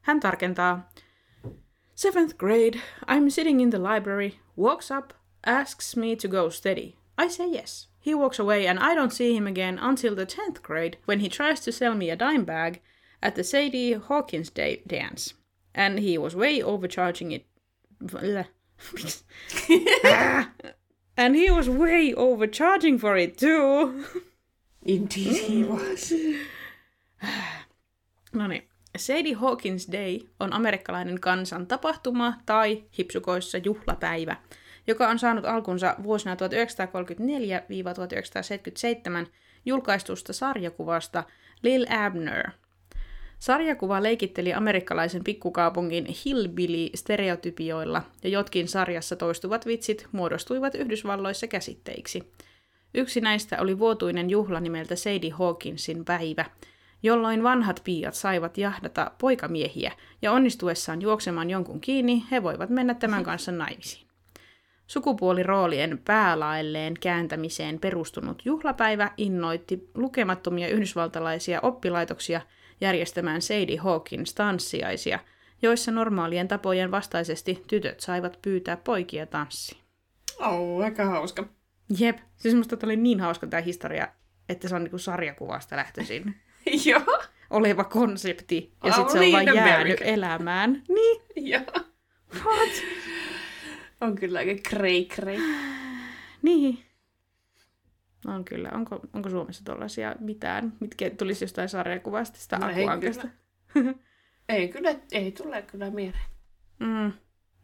[0.01, 0.90] Hän tarkentaa,
[1.94, 5.11] Seventh grade, I'm sitting in the library, walks up,
[5.46, 6.92] asks me to go steady.
[7.25, 7.91] I say yes.
[8.03, 11.29] He walks away and I don't see him again until the 10th grade when he
[11.29, 12.81] tries to sell me a dime bag
[13.23, 15.35] at the Sadie Hawkins Day dance.
[15.75, 17.47] And he was way overcharging it.
[21.17, 24.05] And he was way overcharging for it too.
[24.83, 26.12] Indeed he was.
[28.35, 28.62] No niin.
[28.97, 34.37] Sadie Hawkins Day on amerikkalainen kansan tapahtuma tai hipsukoissa juhlapäivä,
[34.87, 36.38] joka on saanut alkunsa vuosina 1934-1977
[39.66, 41.25] julkaistusta sarjakuvasta
[41.62, 42.51] Lil Abner.
[43.38, 52.33] Sarjakuva leikitteli amerikkalaisen pikkukaupungin hillbilly-stereotypioilla, ja jotkin sarjassa toistuvat vitsit muodostuivat Yhdysvalloissa käsitteiksi.
[52.95, 56.45] Yksi näistä oli vuotuinen juhla nimeltä Sadie Hawkinsin päivä,
[57.03, 59.92] jolloin vanhat piiat saivat jahdata poikamiehiä,
[60.23, 64.12] ja onnistuessaan juoksemaan jonkun kiinni, he voivat mennä tämän kanssa naimisiin.
[64.92, 72.40] Sukupuoliroolien päälaelleen kääntämiseen perustunut juhlapäivä innoitti lukemattomia yhdysvaltalaisia oppilaitoksia
[72.81, 75.18] järjestämään Sadie Hawkins tanssiaisia,
[75.62, 79.81] joissa normaalien tapojen vastaisesti tytöt saivat pyytää poikia tanssiin.
[80.40, 81.44] Oh, aika hauska.
[81.98, 84.09] Jep, siis musta oli niin hauska tämä historia,
[84.48, 86.35] että se on niinku sarjakuvasta lähtöisin
[86.87, 87.22] Joo.
[87.50, 90.83] oleva konsepti, ja sitten se on vain in jäänyt elämään.
[90.88, 91.85] Niin, Joo.
[92.44, 92.70] what?
[94.03, 95.38] On kyllä aika krei krei.
[96.43, 96.79] Niin.
[98.27, 98.71] On kyllä.
[98.75, 103.29] Onko, onko Suomessa tuollaisia mitään, mitkä tulisi jostain sarjakuvasta sitä No ei akuankasta?
[104.49, 106.25] Ei kyllä, ei tule kyllä mieleen.
[106.81, 107.12] Mm,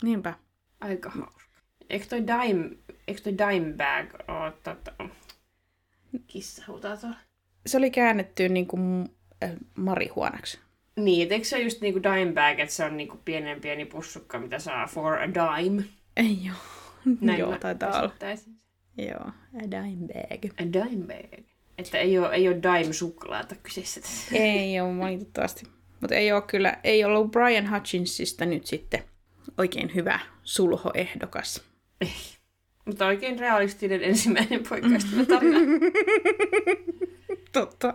[0.03, 0.35] niinpä.
[0.81, 1.59] Aika hauska.
[1.91, 2.71] Eikö toi dime,
[3.09, 4.93] eikö toi dime bag oo tota...
[6.27, 7.17] Kissa huutaa tuolla.
[7.67, 9.09] Se oli käännetty niin kuin
[9.45, 10.59] äh, marihuonaksi.
[10.97, 14.39] Niin, eikö se ole just niinku dime bag, että se on niinku pienen pieni pussukka,
[14.39, 15.85] mitä saa for a dime?
[16.19, 16.57] Ei joo.
[17.21, 18.13] Näin joo, taitaa olla.
[18.99, 20.53] Joo, a dime bag.
[20.61, 21.45] A dime bag.
[21.79, 24.37] Että ei ole, ei ole dime suklaata kyseessä tässä.
[24.39, 25.67] Ei ole valitettavasti.
[26.01, 29.05] Mutta ei ole kyllä, ei ollut Brian Hutchinsista nyt sitten
[29.59, 31.63] oikein hyvä sulhoehdokas.
[32.01, 32.15] Ei.
[32.85, 35.59] Mutta oikein realistinen ensimmäinen poikaystävä tarina.
[37.53, 37.95] Totta.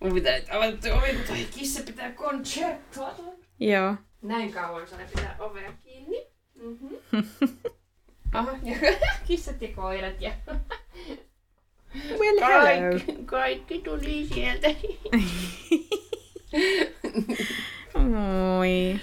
[0.00, 3.14] Mun pitää nyt avata ovi, toi kissa pitää koncerttoa.
[3.60, 3.94] Joo.
[4.22, 6.25] Näin kauan saa pitää ovea kiinni.
[6.66, 6.96] Mm-hmm.
[8.32, 8.76] Aha, ja
[9.26, 10.32] kissat ja koirat ja
[12.18, 14.68] Well, kaikki, kaikki tuli sieltä.
[17.94, 19.00] Moi.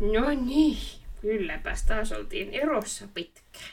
[0.00, 0.78] No niin,
[1.20, 3.70] kylläpäs taas oltiin erossa pitkään.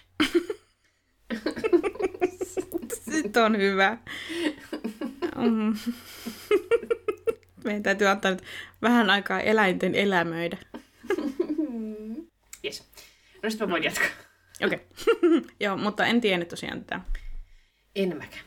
[3.08, 3.98] Nyt on hyvä.
[5.36, 5.76] Mm.
[7.63, 8.44] Meidän täytyy antaa nyt
[8.82, 10.58] vähän aikaa eläinten elämöidä.
[13.50, 14.08] No sit mä voin jatkaa.
[14.66, 14.80] Okei.
[15.22, 15.42] Okay.
[15.60, 17.02] Joo, mutta en tiennyt tosiaan tätä.
[17.96, 18.46] En mäkään.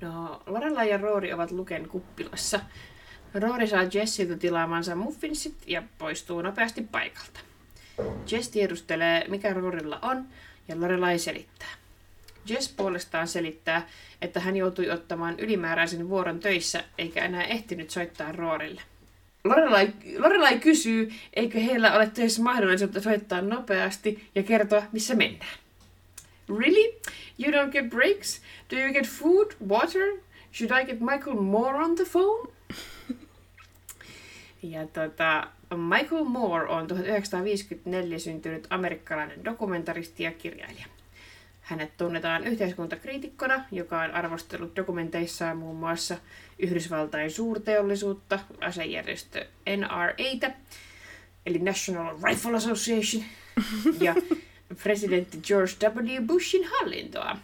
[0.00, 2.60] No, Lorella ja Roori ovat Luken kuppilassa.
[3.34, 7.40] Roori saa Jessiltä tilaamansa muffinsit ja poistuu nopeasti paikalta.
[8.32, 10.26] Jess tiedustelee, mikä Roorilla on,
[10.68, 11.72] ja Lorelai selittää.
[12.46, 13.88] Jess puolestaan selittää,
[14.22, 18.82] että hän joutui ottamaan ylimääräisen vuoron töissä, eikä enää ehtinyt soittaa Roorille.
[19.44, 25.58] Lorelai, Lorelai kysyy, eikö heillä ole töissä mahdollisuutta soittaa nopeasti ja kertoa, missä mennään.
[26.58, 26.92] Really?
[27.38, 28.42] You don't get breaks?
[28.70, 30.18] Do you get food, water?
[30.52, 32.52] Should I get Michael Moore on the phone?
[34.62, 40.86] Ja tota, Michael Moore on 1954 syntynyt amerikkalainen dokumentaristi ja kirjailija.
[41.70, 46.16] Hänet tunnetaan yhteiskuntakriitikkona, joka on arvostellut dokumenteissaan muun muassa
[46.58, 50.50] Yhdysvaltain suurteollisuutta, asejärjestö NRAtä,
[51.46, 53.24] eli National Rifle Association,
[54.00, 54.14] ja
[54.82, 56.26] presidentti George W.
[56.26, 57.36] Bushin hallintoa.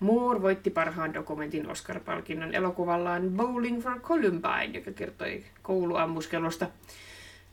[0.00, 6.66] Moore voitti parhaan dokumentin Oscar-palkinnon elokuvallaan Bowling for Columbine, joka kertoi kouluammuskelusta.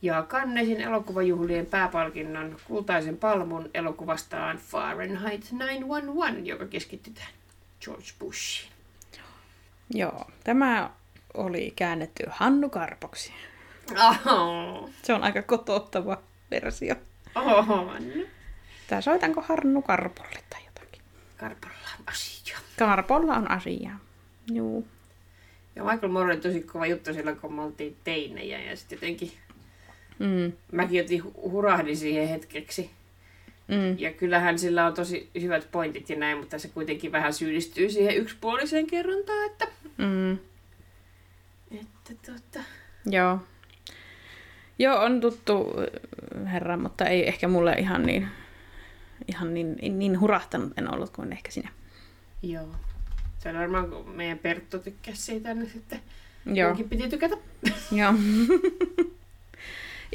[0.04, 7.32] Ja Cannesin elokuvajuhlien pääpalkinnon kultaisen palmun elokuvastaan Fahrenheit 911, joka keskittyi tähän
[7.84, 8.72] George Bushiin.
[9.90, 10.90] Joo, tämä
[11.34, 13.32] oli käännetty Hannu Karpoksi.
[14.08, 16.18] Oho, Se on aika kotouttava
[16.50, 16.94] versio.
[17.34, 17.92] oho,
[18.86, 21.02] Tää soitanko Hannu Karpolle tai jotakin?
[21.36, 21.74] Karpalla
[22.06, 22.58] asia.
[22.78, 23.98] Karpolla on asiaa.
[24.52, 24.88] Juu.
[25.76, 29.32] Ja Michael Moore oli tosi kova juttu silloin, kun me oltiin teinejä ja sitten jotenkin
[30.18, 30.52] Mm.
[30.72, 32.90] mäkin jotenkin hu- hurahdin siihen hetkeksi.
[33.68, 33.98] Mm.
[33.98, 38.16] Ja kyllähän sillä on tosi hyvät pointit ja näin, mutta se kuitenkin vähän syyllistyy siihen
[38.16, 39.66] yksipuoliseen kerrontaan, että...
[39.98, 40.32] Mm.
[41.80, 42.64] että tota...
[43.06, 43.38] Joo.
[44.78, 45.74] Joo, on tuttu
[46.36, 48.28] äh, herra, mutta ei ehkä mulle ihan niin,
[49.28, 51.68] ihan niin, niin hurahtanut en ollut kuin ehkä sinä.
[52.42, 52.68] Joo.
[53.38, 56.00] Se on varmaan, kun meidän Perttu tykkäsi siitä, niin sitten
[56.46, 56.76] Joo.
[56.88, 57.36] Piti tykätä.
[57.92, 58.14] Joo.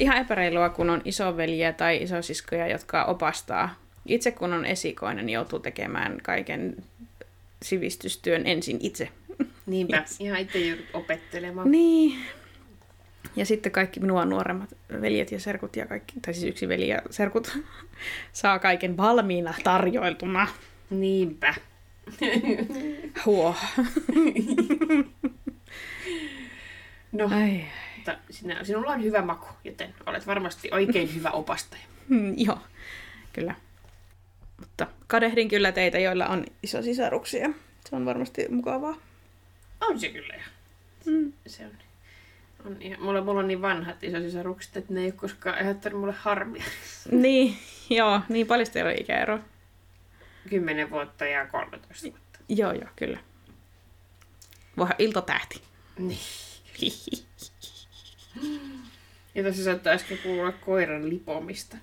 [0.00, 3.74] Ihan epäreilua, kun on isoveliä tai isosiskoja, jotka opastaa.
[4.06, 6.76] Itse kun on esikoinen, niin joutuu tekemään kaiken
[7.62, 9.08] sivistystyön ensin itse.
[9.66, 10.20] Niinpä, Yes.
[10.20, 11.70] ihan itse joudut opettelemaan.
[11.70, 12.18] Niin.
[13.36, 14.68] Ja sitten kaikki minua nuoremmat
[15.00, 17.58] veljet ja serkut ja kaikki, tai siis yksi veli ja serkut,
[18.32, 20.48] saa kaiken valmiina tarjoiltuna.
[20.90, 21.54] Niinpä.
[23.26, 23.54] Huo.
[27.12, 27.60] No, Ai.
[28.00, 31.82] Mutta sinä, sinulla on hyvä maku, joten olet varmasti oikein hyvä opastaja.
[32.08, 32.58] Mm, joo,
[33.32, 33.54] kyllä.
[34.60, 37.50] Mutta kadehdin kyllä teitä, joilla on iso sisaruksia.
[37.88, 38.96] Se on varmasti mukavaa.
[39.80, 40.42] On se kyllä jo.
[41.12, 41.32] Mm.
[41.46, 41.72] Se on,
[42.66, 46.14] on ihan, mulla, mulla on niin vanhat isosisarukset, että ne ei ole koskaan aiheuttanut mulle
[46.18, 46.64] harmia.
[47.10, 47.56] Niin,
[47.90, 49.38] joo, niin paljon teillä on ikäero.
[50.50, 52.38] 10 vuotta ja 13 vuotta.
[52.48, 53.18] Joo, joo, kyllä.
[54.76, 55.62] Voihan iltatähti.
[55.98, 56.18] Niin.
[59.34, 61.76] Ja tässä saattaa äsken kuulla koiran lipomista.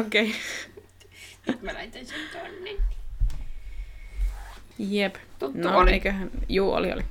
[0.00, 0.34] Okei.
[1.46, 1.62] Okay.
[1.62, 2.70] Mä laitan sen tonne.
[4.78, 5.14] Jep.
[5.38, 5.92] Tuttu no, oli.
[5.92, 6.30] eiköhän...
[6.48, 7.02] Juu, oli, oli.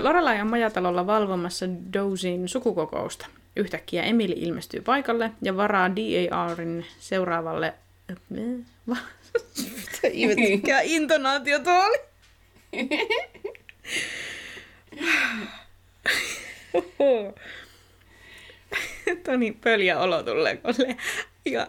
[0.00, 3.26] Lorelai on majatalolla valvomassa Dozin sukukokousta.
[3.56, 7.74] Yhtäkkiä Emily ilmestyy paikalle ja varaa DARin seuraavalle...
[8.28, 10.08] Mitä
[10.50, 11.98] mikä intonaatio tuo oli?
[19.28, 20.96] On niin pöljä olo tulee, se
[21.44, 21.66] ja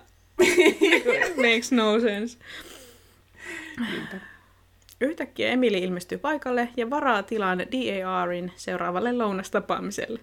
[1.35, 2.37] makes no sense.
[5.01, 10.19] Yhtäkkiä Emily ilmestyy paikalle ja varaa tilan DARin seuraavalle lounastapaamiselle.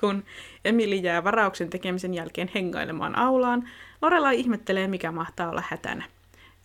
[0.00, 0.24] Kun
[0.64, 3.68] Emily jää varauksen tekemisen jälkeen hengailemaan aulaan,
[4.02, 6.04] Lorelai ihmettelee, mikä mahtaa olla hätänä.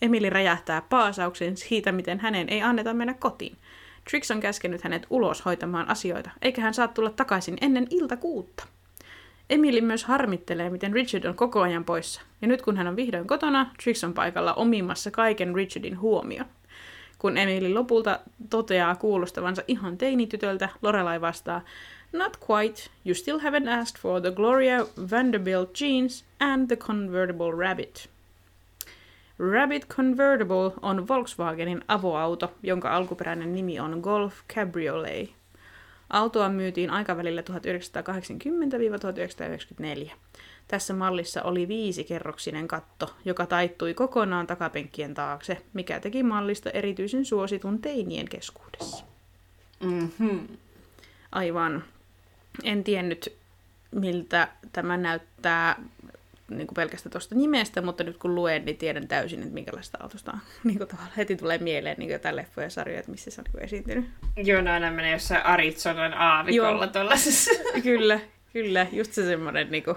[0.02, 3.56] Emily räjähtää paasauksen siitä, miten hänen ei anneta mennä kotiin.
[4.10, 8.66] Trix on käskenyt hänet ulos hoitamaan asioita, eikä hän saa tulla takaisin ennen iltakuutta.
[9.54, 12.20] Emily myös harmittelee, miten Richard on koko ajan poissa.
[12.42, 16.44] Ja nyt kun hän on vihdoin kotona, Trix on paikalla omimassa kaiken Richardin huomio.
[17.18, 21.60] Kun Emily lopulta toteaa kuulostavansa ihan teinitytöltä, Lorelai vastaa,
[22.12, 22.90] Not quite.
[23.04, 28.08] You still haven't asked for the Gloria Vanderbilt jeans and the convertible rabbit.
[29.38, 35.43] Rabbit Convertible on Volkswagenin avoauto, jonka alkuperäinen nimi on Golf Cabriolet.
[36.10, 37.42] Autoa myytiin aikavälillä
[40.06, 40.10] 1980-1994.
[40.68, 47.78] Tässä mallissa oli viisikerroksinen katto, joka taittui kokonaan takapenkkien taakse, mikä teki mallista erityisen suositun
[47.78, 49.04] teinien keskuudessa.
[49.80, 50.48] Mm-hmm.
[51.32, 51.84] Aivan.
[52.64, 53.36] En tiennyt,
[53.90, 55.82] miltä tämä näyttää
[56.50, 60.32] niin kuin pelkästään tuosta nimestä, mutta nyt kun luen, niin tiedän täysin, että minkälaista autosta
[60.32, 60.38] on.
[60.64, 63.44] Niin kuin tavallaan heti tulee mieleen niin jotain leffoja ja sarjoja, että missä se on
[63.52, 64.04] niin esiintynyt.
[64.36, 67.50] Joo, no aina menee jossain Arizonan aavikolla tuollaisessa.
[67.82, 68.20] kyllä,
[68.52, 68.86] kyllä.
[68.92, 69.96] Just se semmoinen niin kuin,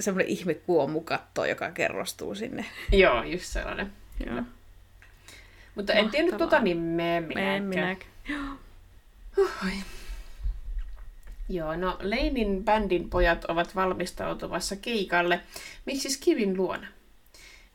[0.00, 2.64] semmoinen ihme kuomukatto, joka kerrostuu sinne.
[2.92, 3.92] Joo, just sellainen.
[4.26, 4.42] Joo.
[5.74, 6.38] Mutta en Mahtavaa.
[6.38, 7.62] tota nimeä En minäkään.
[7.62, 8.10] minäkään.
[9.36, 9.72] Huhhui.
[11.48, 15.40] Joo, no Leinin bändin pojat ovat valmistautuvassa keikalle
[15.86, 16.16] Mrs.
[16.16, 16.86] Kimin luona.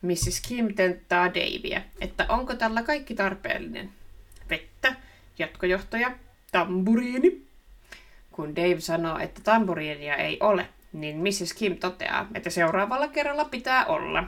[0.01, 0.41] Mrs.
[0.47, 3.89] Kim tenttaa Davia, että onko tällä kaikki tarpeellinen.
[4.49, 4.95] Vettä,
[5.39, 6.11] jatkojohtaja,
[6.51, 7.41] tamburiini.
[8.31, 11.53] Kun Dave sanoo, että tamburiinia ei ole, niin Mrs.
[11.53, 14.23] Kim toteaa, että seuraavalla kerralla pitää olla.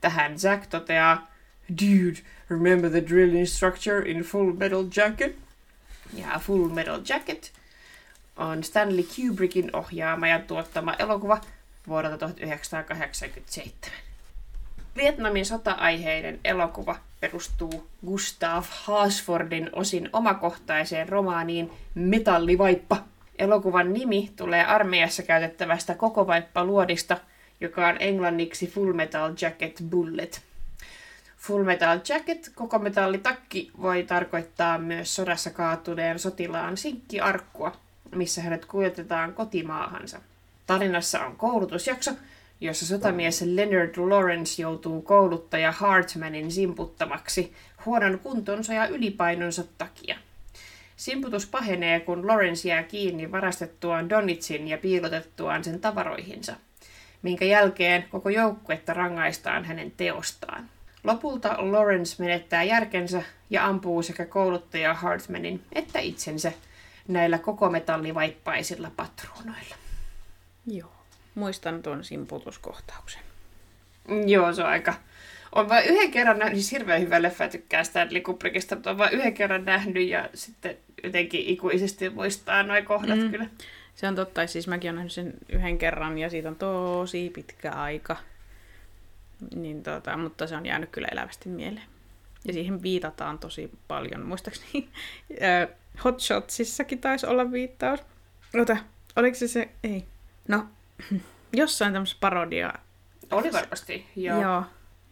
[0.00, 1.30] Tähän Zack toteaa,
[1.70, 2.18] Dude,
[2.50, 5.36] remember the drill instructor in Full Metal Jacket?
[6.14, 7.52] Ja Full Metal Jacket
[8.38, 11.40] on Stanley Kubrickin ohjaama ja tuottama elokuva
[11.88, 14.08] vuodelta 1987.
[14.96, 22.96] Vietnamin sota-aiheinen elokuva perustuu Gustav Haasfordin osin omakohtaiseen romaaniin Metallivaippa.
[23.38, 27.16] Elokuvan nimi tulee armeijassa käytettävästä koko vaippa-luodista,
[27.60, 30.42] joka on englanniksi Full Metal Jacket Bullet.
[31.36, 37.76] Full Metal Jacket, koko metallitakki, voi tarkoittaa myös sodassa kaatuneen sotilaan sinkkiarkkua,
[38.14, 40.20] missä hänet kuljetetaan kotimaahansa.
[40.66, 42.10] Tarinassa on koulutusjakso,
[42.60, 47.52] jossa sotamies Leonard Lawrence joutuu kouluttaja Hartmanin simputtamaksi
[47.86, 50.16] huonon kuntonsa ja ylipainonsa takia.
[50.96, 56.54] Simputus pahenee, kun Lawrence jää kiinni varastettuaan Donitsin ja piilotettuaan sen tavaroihinsa,
[57.22, 60.68] minkä jälkeen koko joukkuetta rangaistaan hänen teostaan.
[61.04, 66.52] Lopulta Lawrence menettää järkensä ja ampuu sekä kouluttaja Hartmanin että itsensä
[67.08, 69.74] näillä koko metallivaippaisilla patruunoilla.
[70.66, 70.92] Joo.
[71.34, 73.22] Muistan tuon simputuskohtauksen.
[74.26, 74.94] Joo, se on aika...
[75.52, 79.12] On vain yhden kerran nähnyt, siis hirveän hyvä leffa, tykkää Stanley Kubrickista, mutta on vain
[79.12, 83.30] yhden kerran nähnyt ja sitten jotenkin ikuisesti muistaa noin kohdat mm.
[83.30, 83.46] kyllä.
[83.94, 87.72] Se on totta, siis mäkin olen nähnyt sen yhden kerran ja siitä on tosi pitkä
[87.72, 88.16] aika.
[89.54, 91.86] Niin tota, mutta se on jäänyt kyllä elävästi mieleen.
[92.48, 94.26] Ja siihen viitataan tosi paljon.
[94.26, 94.88] Muistaakseni
[96.04, 98.00] Hot Shotsissakin taisi olla viittaus.
[98.60, 98.76] Ota,
[99.16, 99.68] oliko se se?
[99.84, 100.04] Ei.
[100.48, 100.66] No,
[101.52, 102.72] jossain tämmöisessä parodia.
[103.30, 104.42] Oli varmasti, joo.
[104.42, 104.62] Joo.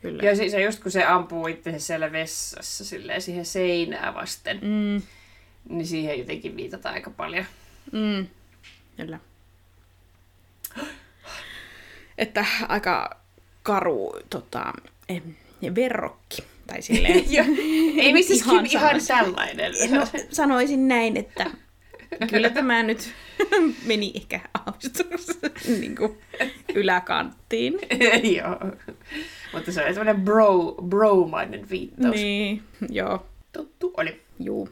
[0.03, 0.23] kyllä.
[0.23, 5.03] Ja siis just kun se ampuu itse siellä vessassa silleen siihen seinää vasten, Mm,
[5.69, 7.45] niin siihen jotenkin viitataan aika paljon.
[7.93, 8.27] mm,
[8.97, 9.19] kyllä.
[12.19, 13.17] Että aika
[13.63, 14.73] karu tota,
[15.75, 16.45] verrokki.
[16.67, 17.25] Tai silleen.
[17.35, 17.47] Joo.
[17.97, 19.73] Ei missä Ihan ihan, ihan tällainen.
[19.91, 21.51] No, sanoisin näin, että
[22.31, 23.13] kyllä tämä nyt
[23.89, 25.41] meni ehkä aavistus
[25.81, 26.19] niin kuin
[26.75, 27.79] yläkanttiin.
[28.37, 28.57] joo.
[29.53, 32.15] Mutta se oli semmoinen bro, bro-mainen viittaus.
[32.15, 32.63] Niin.
[32.89, 34.21] Joo, Tuttu oli.
[34.41, 34.69] juu.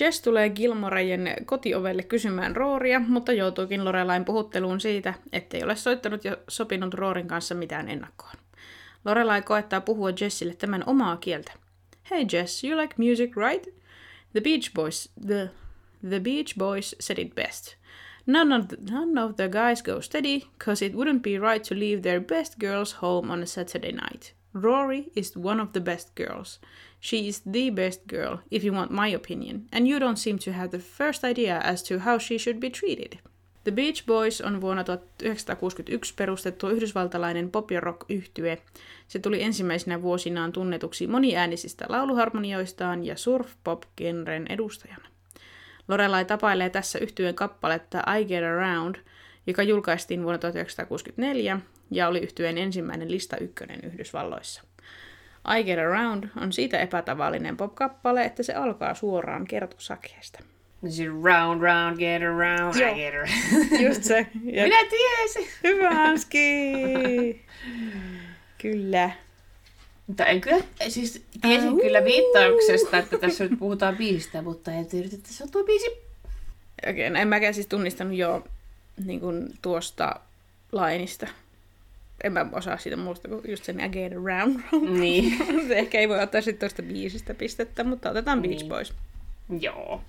[0.00, 6.36] Jess tulee Gilmorejen kotiovelle kysymään Rooria, mutta joutuukin Lorelain puhutteluun siitä, ettei ole soittanut ja
[6.48, 8.32] sopinut Roorin kanssa mitään ennakkoon.
[9.04, 11.52] Lorelai koettaa puhua Jessille tämän omaa kieltä.
[12.10, 13.68] Hey Jess, you like music, right?
[14.32, 15.50] The Beach Boys, the,
[16.08, 17.76] the Beach Boys said it best.
[18.26, 21.74] None of, the, none of the guys go steady, cause it wouldn't be right to
[21.74, 24.32] leave their best girls home on a Saturday night.
[24.52, 26.58] Rory is one of the best girls.
[27.00, 30.52] She is the best girl, if you want my opinion, and you don't seem to
[30.52, 33.18] have the first idea as to how she should be treated.
[33.64, 38.58] The Beach Boys on vuonna 1961 perustettu yhdysvaltalainen pop- ja rock-yhtye.
[39.08, 45.08] Se tuli ensimmäisenä vuosinaan tunnetuksi moniäänisistä lauluharmonioistaan ja surf-pop-genren edustajana.
[45.88, 48.96] Lorelai tapailee tässä yhtyeen kappaletta I Get Around,
[49.46, 51.60] joka julkaistiin vuonna 1964
[51.90, 54.62] ja oli yhtyeen ensimmäinen lista ykkönen Yhdysvalloissa.
[55.58, 60.42] I Get Around on siitä epätavallinen pop-kappale, että se alkaa suoraan kertosakeesta.
[61.22, 62.92] Round, round, get around, Joo.
[62.92, 63.80] I get around.
[63.80, 64.26] Just se.
[64.44, 65.48] Ja Minä tiesin.
[65.64, 67.42] Hyvä Hanski!
[68.58, 69.10] Kyllä.
[70.06, 75.08] Mutta en kyllä, siis tiesin kyllä viittauksesta, että tässä nyt puhutaan biisistä, mutta en tiedä,
[75.12, 75.86] että se on tuo biisi.
[76.90, 78.44] Okei, no en mäkään siis tunnistanut jo
[79.04, 80.20] niin kuin tuosta
[80.72, 81.26] lainista.
[82.24, 84.60] En mä osaa siitä muusta kuin just sen Again Around.
[84.98, 85.38] Niin.
[85.68, 88.68] Se Ehkä ei voi ottaa sitten tuosta biisistä pistettä, mutta otetaan Beach Niin.
[88.68, 88.94] Boys.
[89.60, 90.00] Joo.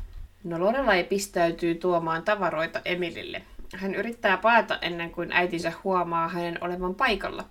[0.44, 3.42] No Lorelai pistäytyy tuomaan tavaroita Emilille.
[3.76, 7.46] Hän yrittää paeta ennen kuin äitinsä huomaa hänen olevan paikalla.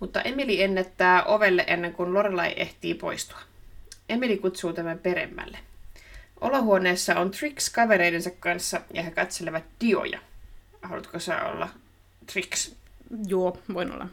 [0.00, 3.38] Mutta Emili ennättää ovelle ennen kuin Lorelai ehtii poistua.
[4.08, 5.58] Emili kutsuu tämän peremmälle.
[6.40, 10.20] Olohuoneessa on Trix kavereidensa kanssa ja he katselevat dioja.
[10.82, 11.68] Haluatko sä olla
[12.32, 12.74] Trix?
[13.26, 14.08] Joo, voin olla.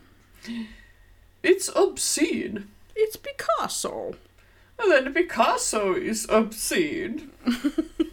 [1.48, 2.62] It's obscene.
[3.00, 4.12] It's Picasso.
[4.78, 7.16] And then Picasso is obscene.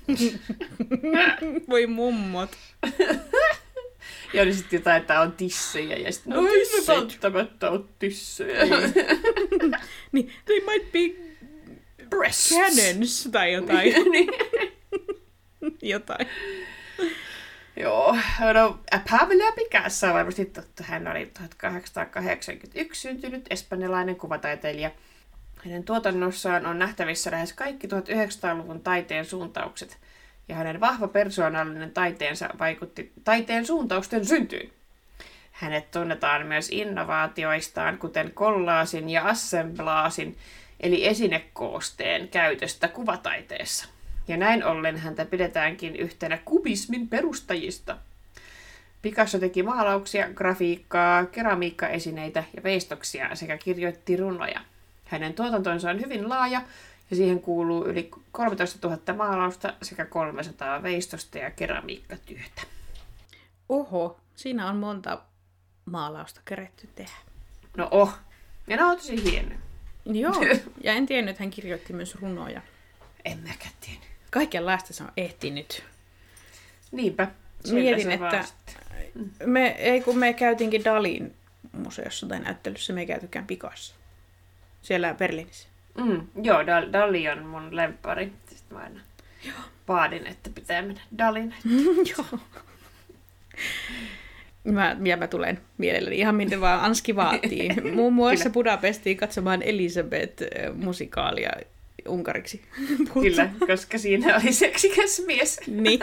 [1.68, 2.50] Voi mummot.
[4.34, 6.88] Ja oli sitten jotain, että on tissejä ja sitten, no On ei tissit.
[6.88, 8.58] välttämättä ole tissejä.
[10.12, 10.98] Niin, they might be
[12.10, 12.50] Breasts.
[12.54, 13.94] cannons tai jotain.
[14.10, 14.28] niin.
[15.82, 16.26] jotain.
[17.76, 18.16] Joo,
[18.54, 18.78] no
[19.10, 20.84] Pavle Picasso on varmasti totta.
[20.84, 24.90] Hän oli 1881 syntynyt espanjalainen kuvataiteilija.
[25.64, 29.98] Hänen tuotannossaan on nähtävissä lähes kaikki 1900-luvun taiteen suuntaukset,
[30.48, 34.70] ja hänen vahva persoonallinen taiteensa vaikutti taiteen suuntausten syntyyn.
[35.52, 40.36] Hänet tunnetaan myös innovaatioistaan, kuten kollaasin ja assemblaasin,
[40.80, 43.88] eli esinekoosteen käytöstä kuvataiteessa.
[44.28, 47.96] Ja näin ollen häntä pidetäänkin yhtenä kubismin perustajista.
[49.02, 54.60] Picasso teki maalauksia, grafiikkaa, keramiikkaesineitä ja veistoksia sekä kirjoitti runoja.
[55.10, 56.62] Hänen tuotantonsa on hyvin laaja
[57.10, 62.62] ja siihen kuuluu yli 13 000 maalausta sekä 300 veistosta ja keramiikkatyötä.
[63.68, 65.22] Oho, siinä on monta
[65.84, 67.16] maalausta keretty tehdä.
[67.76, 68.12] No oh,
[68.66, 69.58] ja ne on tosi hienoja.
[70.04, 70.34] Joo,
[70.84, 72.62] ja en tiennyt, että hän kirjoitti myös runoja.
[73.24, 74.00] En mäkään tiedä.
[74.30, 75.84] Kaikenlaista se on ehtinyt.
[76.92, 77.28] Niinpä.
[77.72, 78.44] Mietin, se että-.
[79.46, 81.34] Me, ei kun me käytiinkin Dalin
[81.72, 83.99] museossa tai näyttelyssä, me ei käytykään Picasso.
[84.82, 85.68] Siellä Berliinissä.
[85.98, 88.32] Mm, joo, Dal- Dali on mun lemppari.
[88.48, 89.00] Sitten mä aina
[89.88, 91.54] vaadin, että pitää mennä Dalin.
[92.16, 92.40] Joo.
[94.64, 97.68] Mä, ja mä tulen mielelläni ihan minne vaan Anski vaatii.
[97.94, 98.54] Muun muassa Kyllä.
[98.54, 101.50] Budapestiin katsomaan Elisabeth-musikaalia
[102.08, 102.62] unkariksi.
[103.14, 105.60] Kyllä, koska siinä oli seksikäs mies.
[105.66, 106.00] Niin,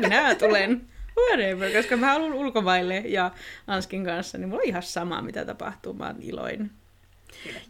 [0.00, 0.82] minä tulen.
[1.28, 3.30] Whatever, koska mä haluan ulkomaille ja
[3.66, 5.92] Anskin kanssa, niin mulla on ihan sama, mitä tapahtuu.
[5.94, 6.70] Mä oon iloinen.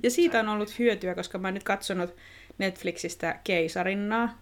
[0.02, 2.16] Ja siitä on ollut hyötyä, koska mä oon nyt katsonut
[2.58, 4.38] Netflixistä Keisarinnaa.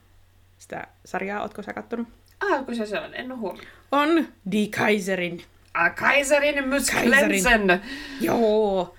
[0.58, 2.08] Sitä sarjaa, ootko sä kattonut?
[2.40, 3.66] Ah, kun se sellainen, en ole huomioon.
[3.92, 5.42] On Die Kaiserin.
[5.74, 7.82] Ah, Kaiserin Musklensen.
[8.20, 8.96] Joo.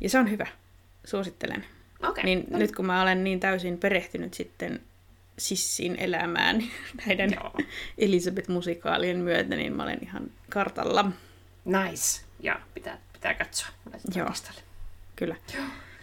[0.00, 0.46] Ja se on hyvä.
[1.04, 1.66] Suosittelen.
[2.08, 2.24] Okei.
[2.24, 4.80] Niin no, nyt kun mä olen niin täysin perehtynyt sitten
[5.38, 6.64] Sissin elämään
[7.06, 7.54] näiden Joo.
[7.98, 11.12] Elisabeth-musikaalien myötä, niin mä olen ihan kartalla.
[11.64, 12.20] Nice.
[12.40, 13.68] Ja pitää, pitää katsoa.
[14.14, 14.28] Joo.
[14.28, 14.69] listalle.
[15.20, 15.36] Kyllä.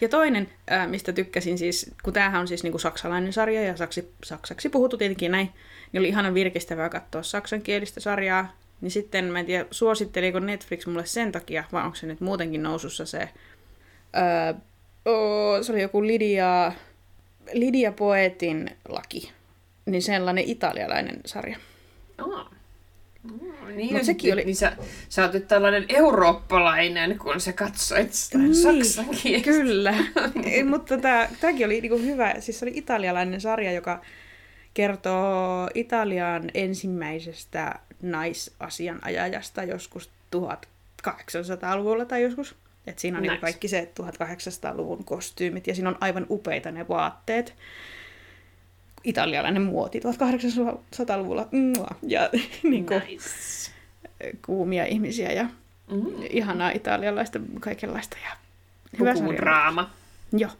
[0.02, 0.50] Ja toinen,
[0.88, 5.32] mistä tykkäsin siis, kun tämähän on siis niinku saksalainen sarja ja saksi, saksaksi puhuttu tietenkin
[5.32, 5.50] näin,
[5.92, 8.56] niin oli ihanan virkistävää katsoa saksankielistä sarjaa.
[8.82, 12.64] Niin sitten mä en tiedä, suositteliko Netflix mulle sen takia, vai onko se nyt muutenkin
[12.64, 13.30] nousussa se...
[14.14, 14.54] Ää,
[15.06, 16.72] oo, se oli joku Lydia,
[17.54, 19.32] Lydia Poetin laki.
[19.86, 21.58] Niin sellainen italialainen sarja.
[22.22, 22.57] Oh.
[23.24, 24.78] Mm, niin, Mut sekin oli- Niin sä,
[25.10, 29.44] sä oot nyt tällainen eurooppalainen, kun sä katsoit sitä niin, saksan kieltä.
[29.46, 29.94] Kyllä,
[30.52, 32.34] Ei, mutta tämä, tämäkin oli niinku hyvä.
[32.40, 34.02] Siis se oli italialainen sarja, joka
[34.74, 42.56] kertoo Italian ensimmäisestä naisasianajajasta joskus 1800-luvulla tai joskus.
[42.88, 43.34] Et siinä on nice.
[43.34, 43.42] Nice.
[43.42, 47.56] kaikki se 1800-luvun kostyymit ja siinä on aivan upeita ne vaatteet.
[49.04, 51.48] Italialainen muoti 1800-luvulla.
[51.52, 51.88] Mua.
[52.04, 52.30] Ja
[52.64, 53.72] niin kuin, Nice.
[54.46, 55.46] kuumia ihmisiä ja
[55.92, 56.06] Mm.
[56.30, 58.18] ihanaa italialaista kaikenlaista.
[58.24, 58.38] Ja
[59.00, 59.14] hyvä.
[59.14, 59.90] Pukudraama.
[60.34, 60.52] Joo.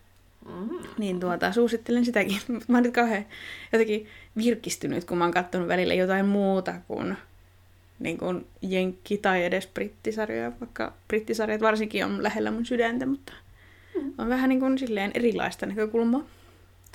[0.50, 0.70] Mm.
[0.98, 2.38] Niin tuota, suosittelen sitäkin.
[2.68, 3.26] Mä oon nyt kauhean
[3.74, 4.08] jotenkin
[4.38, 7.18] virkistynyt, kun mä oon katsonut välillä jotain muuta kuin,
[8.00, 13.34] niin kuin jenkki- tai edes brittisarjoja, vaikka brittisarjat varsinkin on lähellä mun sydäntä, mutta
[13.96, 14.14] Mm.
[14.18, 16.22] on vähän niin kuin silleen erilaista näkökulmaa.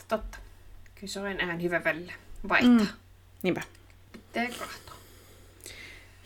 [0.09, 0.38] Totta.
[1.03, 2.12] Kyllä se on ihan hyvä välillä
[2.48, 2.70] vaihtaa.
[2.78, 2.86] Mm.
[3.42, 3.61] Niinpä.
[4.12, 4.94] Pitää kahtoa.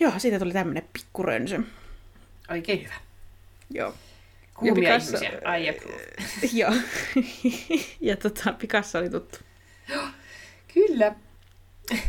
[0.01, 1.61] Joo, siitä tuli tämmönen pikkurönsö.
[2.51, 2.95] Oikein hyvä.
[3.71, 3.95] Joo.
[4.55, 5.57] Kuumia Picasso- ihmisiä.
[5.59, 6.03] I approve.
[6.61, 6.73] Joo.
[8.01, 9.39] ja tota, Picasso oli tuttu.
[10.75, 11.15] Kyllä.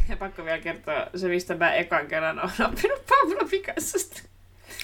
[0.09, 4.21] Ja pakko vielä kertoa se, mistä mä ekan kerran olen oppinut Pablo Picassosta.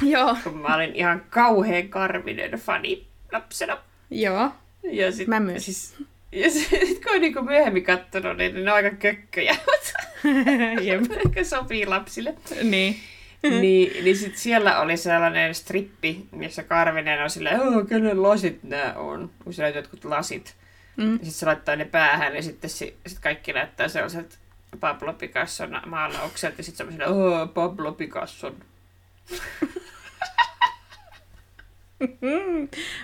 [0.01, 0.38] Joo.
[0.43, 3.77] Kun mä olin ihan kauhean karvinen fani lapsena.
[4.11, 4.51] Joo.
[4.84, 5.65] Ja sit, Mä myös.
[5.65, 5.95] Siis,
[6.34, 9.55] ja sit kun on niinku myöhemmin kattonut, niin ne on aika kökköjä.
[11.25, 12.36] Ehkä sopii lapsille.
[12.63, 12.95] niin.
[13.43, 18.93] niin, niin sit siellä oli sellainen strippi, missä Karvinen on silleen, oh, kenen lasit nämä
[18.93, 19.31] on?
[19.43, 20.55] Kun siellä on jotkut lasit.
[20.97, 21.11] Mm.
[21.11, 24.39] Ja sitten se laittaa ne päähän ja sitten si, sit kaikki näyttää sellaiset
[24.79, 28.55] Pablo Picasson maalaukset ja sitten semmoiselle, oh, Pablo Picasson.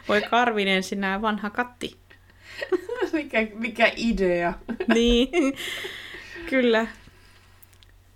[0.08, 1.96] Voi Karvinen, sinä vanha katti.
[3.14, 4.54] mikä, mikä idea.
[4.96, 5.30] niin.
[6.50, 6.88] Kyllä.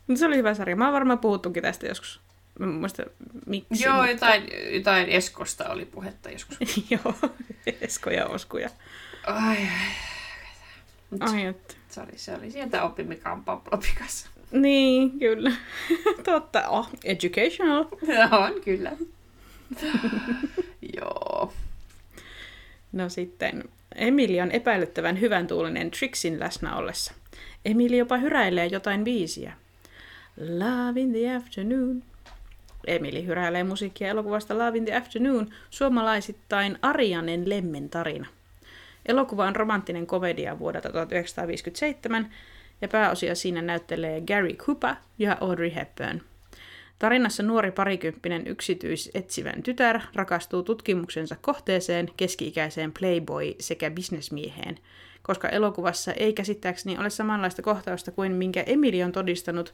[0.08, 0.76] Mutta se oli hyvä sarja.
[0.76, 2.20] Mä oon varmaan puhuttukin tästä joskus.
[2.60, 3.04] Mä en muista
[3.46, 3.84] miksi.
[3.84, 4.44] Joo, mutta- jotain,
[4.76, 6.58] jotain Eskosta oli puhetta joskus.
[6.90, 7.14] Joo,
[7.82, 8.70] eskoja oskuja.
[9.28, 9.58] Ai,
[11.10, 11.74] Mut Ai, että.
[11.90, 14.28] se oli, se oli sieltä oppi, mikä on Pablo Picasso.
[14.52, 15.52] Niin, kyllä.
[16.24, 16.68] Totta.
[16.70, 17.86] Oh, educational.
[18.32, 18.92] on kyllä.
[20.96, 21.54] Joo.
[22.92, 23.64] No sitten,
[23.96, 27.14] Emili on epäilyttävän hyvän tuulinen Trixin läsnä ollessa.
[27.66, 29.54] Emili jopa hyräilee jotain biisiä.
[30.38, 32.04] Love in the afternoon.
[32.88, 38.28] Emili hyräilee musiikkia elokuvasta Love in the Afternoon, suomalaisittain Arianen Lemmen tarina.
[39.06, 42.30] Elokuva on romanttinen komedia vuodelta 1957
[42.82, 46.22] ja pääosia siinä näyttelee Gary Cooper ja Audrey Hepburn.
[47.00, 54.78] Tarinassa nuori parikymppinen yksityisetsivän tytär rakastuu tutkimuksensa kohteeseen keski-ikäiseen playboy sekä bisnesmieheen,
[55.22, 59.74] koska elokuvassa ei käsittääkseni ole samanlaista kohtausta kuin minkä Emily on todistanut,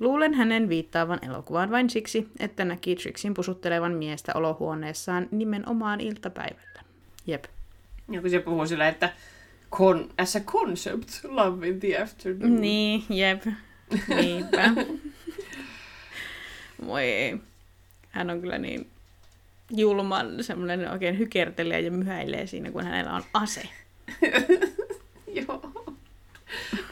[0.00, 6.80] luulen hänen viittaavan elokuvaan vain siksi, että näki Trixin pusuttelevan miestä olohuoneessaan nimenomaan iltapäivällä.
[7.26, 7.44] Jep.
[8.08, 9.12] Joku se puhuu sillä, että
[9.70, 12.60] con, as a concept, love in the afternoon.
[12.60, 13.42] Niin, jep.
[14.08, 14.70] Niinpä.
[16.86, 17.36] Voi ei.
[18.10, 18.90] Hän on kyllä niin
[19.70, 23.68] julman semmoinen oikein hykertelee ja myhäilee siinä, kun hänellä on ase.
[25.46, 25.72] Joo.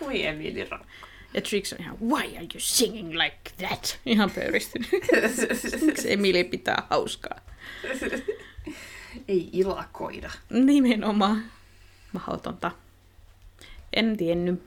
[0.01, 0.87] Voi Emili Rakko.
[1.35, 4.01] Ja Trix on ihan, why are you singing like that?
[4.07, 4.89] Ihan pöyristynyt.
[5.87, 7.41] Miksi Emili pitää hauskaa?
[9.29, 10.31] Ei ilakoida.
[10.51, 11.45] Nimenomaan.
[12.13, 12.71] Mahdotonta.
[13.93, 14.63] En tiennyt.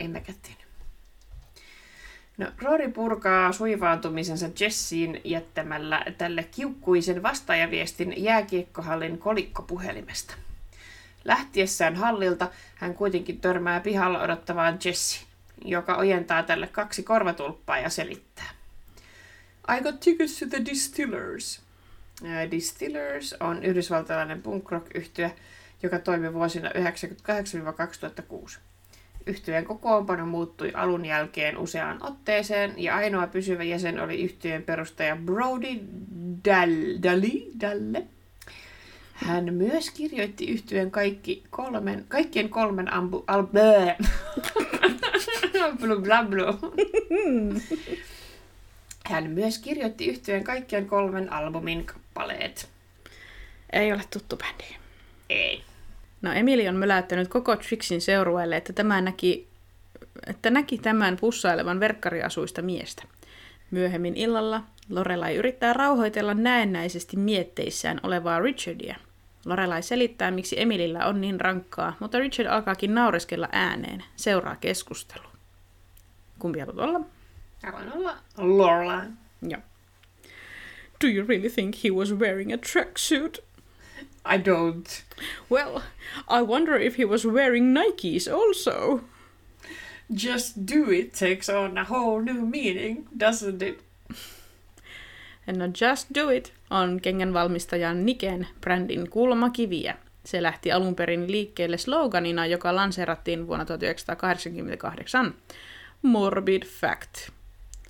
[0.00, 0.67] En mäkään tiennyt.
[2.38, 10.34] No, Rory purkaa suivaantumisensa Jessiin jättämällä tälle kiukkuisen vastaajaviestin jääkiekkohallin kolikkopuhelimesta.
[11.24, 15.26] Lähtiessään hallilta hän kuitenkin törmää pihalla odottavaan Jessi,
[15.64, 18.50] joka ojentaa tälle kaksi korvatulppaa ja selittää.
[19.78, 21.60] I got tickets to the Distillers.
[22.24, 25.34] Ää, Distillers on yhdysvaltalainen punk rock yhtye
[25.82, 26.72] joka toimi vuosina 1998-2006.
[29.28, 35.80] Yhtyeen kokoonpano muuttui alun jälkeen useaan otteeseen ja ainoa pysyvä jäsen oli yhtyeen perustaja Brody
[36.48, 38.06] Dal- Dali, Dalle.
[39.12, 43.42] Hän myös kirjoitti yhtyeen kaikki kolmen, kaikkien kolmen ambu, al,
[45.80, 46.44] blu, bla, blu.
[49.06, 52.68] Hän myös kirjoitti yhtyeen kaikkien kolmen albumin kappaleet.
[53.72, 54.76] Ei ole tuttu bändi.
[55.30, 55.67] Ei.
[56.22, 59.48] No Emili on möläyttänyt koko Trixin seurueelle, että, tämä näki,
[60.26, 63.02] että näki tämän pussailevan verkkariasuista miestä.
[63.70, 68.96] Myöhemmin illalla Lorelai yrittää rauhoitella näennäisesti mietteissään olevaa Richardia.
[69.44, 74.04] Lorelai selittää, miksi Emilillä on niin rankkaa, mutta Richard alkaakin naureskella ääneen.
[74.16, 75.28] Seuraa keskustelu.
[76.38, 77.00] Kumpi haluat olla?
[77.62, 79.06] Haluan olla Lorelai.
[79.42, 79.60] Joo.
[81.04, 83.47] Do you really think he was wearing a tracksuit?
[84.34, 85.02] I don't.
[85.50, 85.82] Well,
[86.28, 89.00] I wonder if he was wearing Nikes also.
[90.14, 93.84] Just do it takes on a whole new meaning, doesn't it?
[95.46, 99.96] No Just Do It on kengänvalmistajan Niken brändin kulmakiviä.
[100.24, 105.34] Se lähti alun perin liikkeelle sloganina, joka lanseerattiin vuonna 1988.
[106.02, 107.30] Morbid Fact.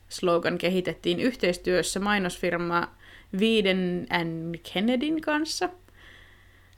[0.09, 2.89] Slogan kehitettiin yhteistyössä mainosfirma
[3.39, 5.69] Wieden and Kennedyn kanssa.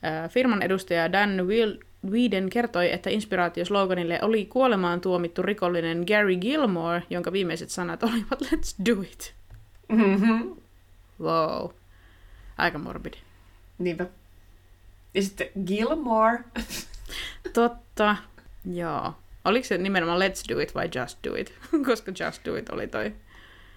[0.02, 1.30] Ää, Firman edustaja Dan
[2.10, 8.42] Whedon kertoi, että inspiraatio sloganille oli kuolemaan tuomittu rikollinen Gary Gilmore, jonka viimeiset sanat olivat
[8.42, 9.34] Let's do it.
[9.88, 10.56] Mm-hmm.
[11.20, 11.70] Wow.
[12.58, 13.16] Aika morbidi.
[13.78, 14.06] Niinpä.
[15.14, 16.38] Ja sitten Gilmore.
[17.54, 18.16] Totta.
[18.72, 19.14] Joo.
[19.44, 21.54] Oliko se nimenomaan Let's do it vai Just do it?
[21.86, 23.12] Koska Just do it oli toi.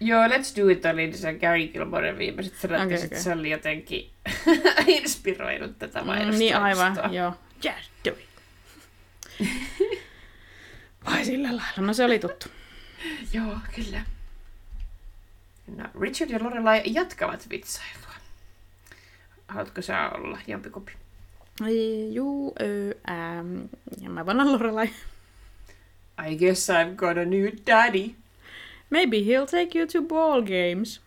[0.05, 3.19] Joo, Let's Do It oli se Gary Gilmoren viimeiset sanat, okay, ja okay.
[3.19, 4.09] se oli jotenkin
[4.87, 6.39] inspiroinut tätä Mm, mainosta.
[6.39, 7.33] niin aivan, joo.
[7.55, 8.29] Just do it.
[11.05, 11.63] Vai sillä lailla.
[11.77, 12.47] No se oli tuttu.
[13.33, 14.05] Joo, kyllä.
[15.77, 18.13] No, Richard ja Lorelai jatkavat vitsailua.
[19.47, 20.91] Haluatko sä olla jompikumpi?
[22.11, 22.55] Juu,
[23.09, 23.57] ähm,
[24.01, 24.89] ja mä vannan Lorelai.
[26.31, 28.15] I guess I've got a new daddy.
[28.93, 30.99] Maybe he'll take you to ball games.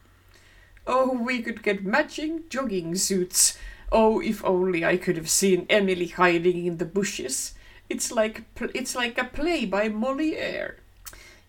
[0.86, 3.58] Oh, we could get matching jogging suits.
[3.92, 7.54] Oh, if only I could have seen Emily hiding in the bushes.
[7.88, 8.42] It's like
[8.74, 10.74] it's like a play by Molière.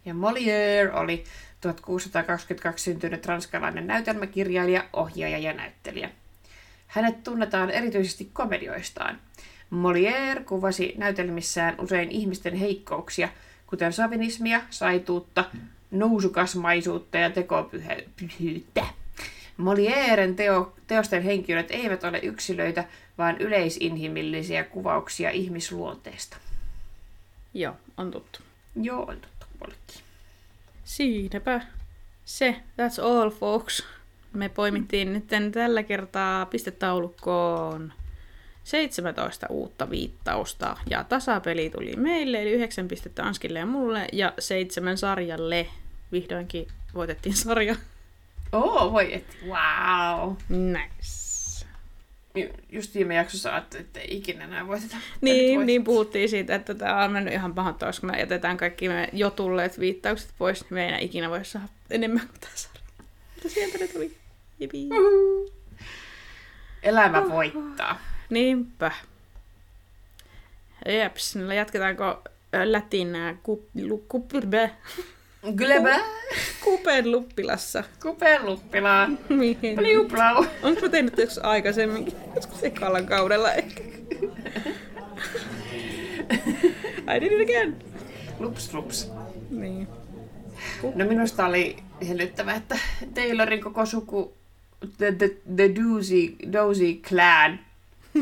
[0.05, 1.23] Ja Molière oli
[1.61, 6.09] 1622 syntynyt ranskalainen näytelmäkirjailija, ohjaaja ja näyttelijä.
[6.87, 9.19] Hänet tunnetaan erityisesti komedioistaan.
[9.71, 13.29] Molière kuvasi näytelmissään usein ihmisten heikkouksia,
[13.67, 15.45] kuten savinismia, saituutta,
[15.91, 18.85] nousukasmaisuutta ja tekopyhyyttä.
[19.57, 22.85] Molièren teo, teosten henkilöt eivät ole yksilöitä,
[23.17, 26.37] vaan yleisinhimillisiä kuvauksia ihmisluonteesta.
[27.53, 28.39] Joo, on tuttu.
[28.81, 30.01] Joo, on totta mullekin.
[30.83, 31.61] Siinäpä
[32.25, 32.55] se.
[32.61, 33.83] That's all, folks.
[34.33, 37.93] Me poimittiin nyt tällä kertaa pistetaulukkoon
[38.67, 44.97] 17 uutta viittausta ja tasapeli tuli meille, eli 9 pistettä Anskille ja mulle ja seitsemän
[44.97, 45.67] sarjalle.
[46.11, 47.75] Vihdoinkin voitettiin sarja.
[48.51, 49.37] Oo, voi et.
[49.45, 50.33] Wow.
[50.49, 51.65] Nice.
[52.35, 54.95] Ju- Just viime jaksossa ajattelin, että ei ikinä enää voiteta.
[55.21, 59.09] Niin, niin puhuttiin siitä, että tämä on mennyt ihan pahoittavaksi, kun me jätetään kaikki me
[59.13, 62.81] jo tulleet viittaukset pois, niin me ei enää ikinä voi saada enemmän kuin tämä sarja.
[63.35, 64.17] Mutta sieltä ne tuli.
[64.59, 64.89] Jipi.
[66.83, 68.01] Elämä voittaa.
[68.29, 68.91] Niinpä.
[70.87, 72.23] Jeps, no jatketaanko
[72.63, 74.71] lätinää ku, lu, kupirbe,
[75.55, 75.99] Glebä.
[76.63, 77.83] kupen luppilassa?
[78.01, 79.09] Kupeluppilaa.
[79.29, 79.75] Mihin?
[79.75, 80.45] Pliuplau.
[80.63, 82.07] Onko mä tehnyt joskus aikaisemmin?
[82.35, 83.83] Joskus ekalla kaudella ehkä.
[87.15, 87.75] I did it again.
[88.39, 89.11] Lups, lups.
[89.49, 89.87] Niin.
[90.95, 92.79] No minusta oli hellyttävä, että
[93.13, 94.33] Taylorin koko suku,
[94.97, 97.59] the, the, the Dozy, Dozy clan,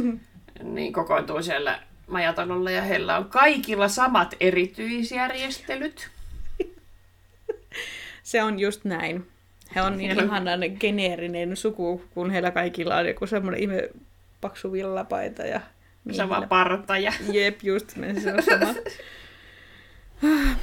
[0.63, 6.09] niin kokoontuu siellä majatalolla ja heillä on kaikilla samat erityisjärjestelyt.
[8.23, 9.27] Se on just näin.
[9.75, 13.89] He on niin ihanan geneerinen suku, kun heillä kaikilla on joku semmoinen ihme
[14.41, 15.61] paksu villapaita ja
[16.11, 18.73] Sama miehillä- parta ja, Jep, just näin, se on sama.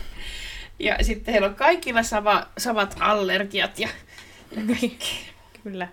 [0.78, 3.88] ja sitten heillä on kaikilla sama, samat allergiat ja
[4.66, 4.98] Niin,
[5.62, 5.88] Kyllä.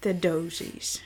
[0.00, 1.04] The Dosies.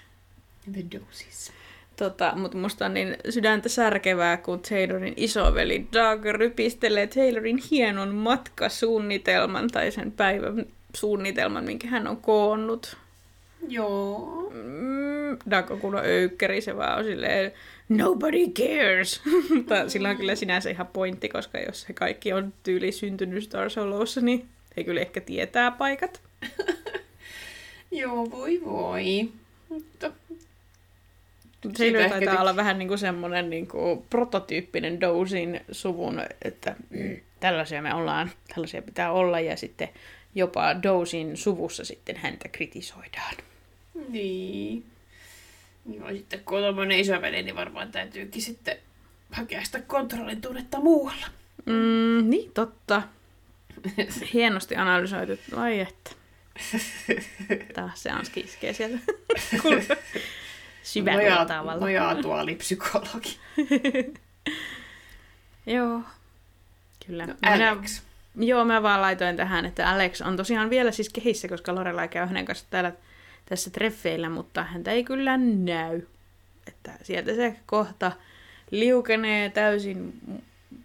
[0.72, 1.52] The doses.
[1.96, 9.70] Tota, mutta musta on niin sydäntä särkevää, kun Taylorin isoveli Doug rypistelee Taylorin hienon matkasuunnitelman
[9.70, 12.96] tai sen päivän suunnitelman, minkä hän on koonnut.
[13.68, 14.52] Joo.
[14.54, 17.52] Mm, Doug on kunnon öykkäri, se vaan on silleen,
[17.88, 19.20] nobody cares.
[19.54, 23.70] Mutta sillä on kyllä sinänsä ihan pointti, koska jos he kaikki on tyyli syntynyt Star
[23.70, 26.20] Solossa, niin he kyllä ehkä tietää paikat.
[27.90, 29.28] Joo, voi voi.
[29.68, 30.12] Mutta
[31.72, 36.76] Taylor ehkä taitaa tyk- olla vähän niin kuin semmoinen niin kuin prototyyppinen Dosin suvun, että
[36.90, 39.88] mm, tällaisia me ollaan, tällaisia pitää olla, ja sitten
[40.34, 43.34] jopa Dosin suvussa sitten häntä kritisoidaan.
[44.08, 44.84] Niin.
[45.92, 48.76] Joo, sitten kun on tommonen isoveli, niin varmaan täytyykin sitten
[49.30, 51.26] hakea sitä kontrollin tunnetta muualla.
[51.66, 53.02] Mm, niin, totta.
[54.32, 55.32] Hienosti analysoitu.
[55.56, 56.10] Ai että.
[57.74, 58.98] Taas se on iskee sieltä.
[60.86, 61.80] Syvällä nojaa, tavalla.
[61.80, 63.38] nojaa tuolipsykologi.
[65.66, 66.00] Joo.
[67.06, 67.26] Kyllä.
[67.26, 68.02] No, Minä- Alex.
[68.36, 72.26] Joo, mä vaan laitoin tähän, että Alex on tosiaan vielä siis kehissä, koska Lorelai käy
[72.26, 72.92] hänen kanssa täällä
[73.46, 76.02] tässä treffeillä, mutta häntä ei kyllä näy.
[76.66, 78.12] Että sieltä se kohta
[78.70, 80.42] liukenee täysin mu-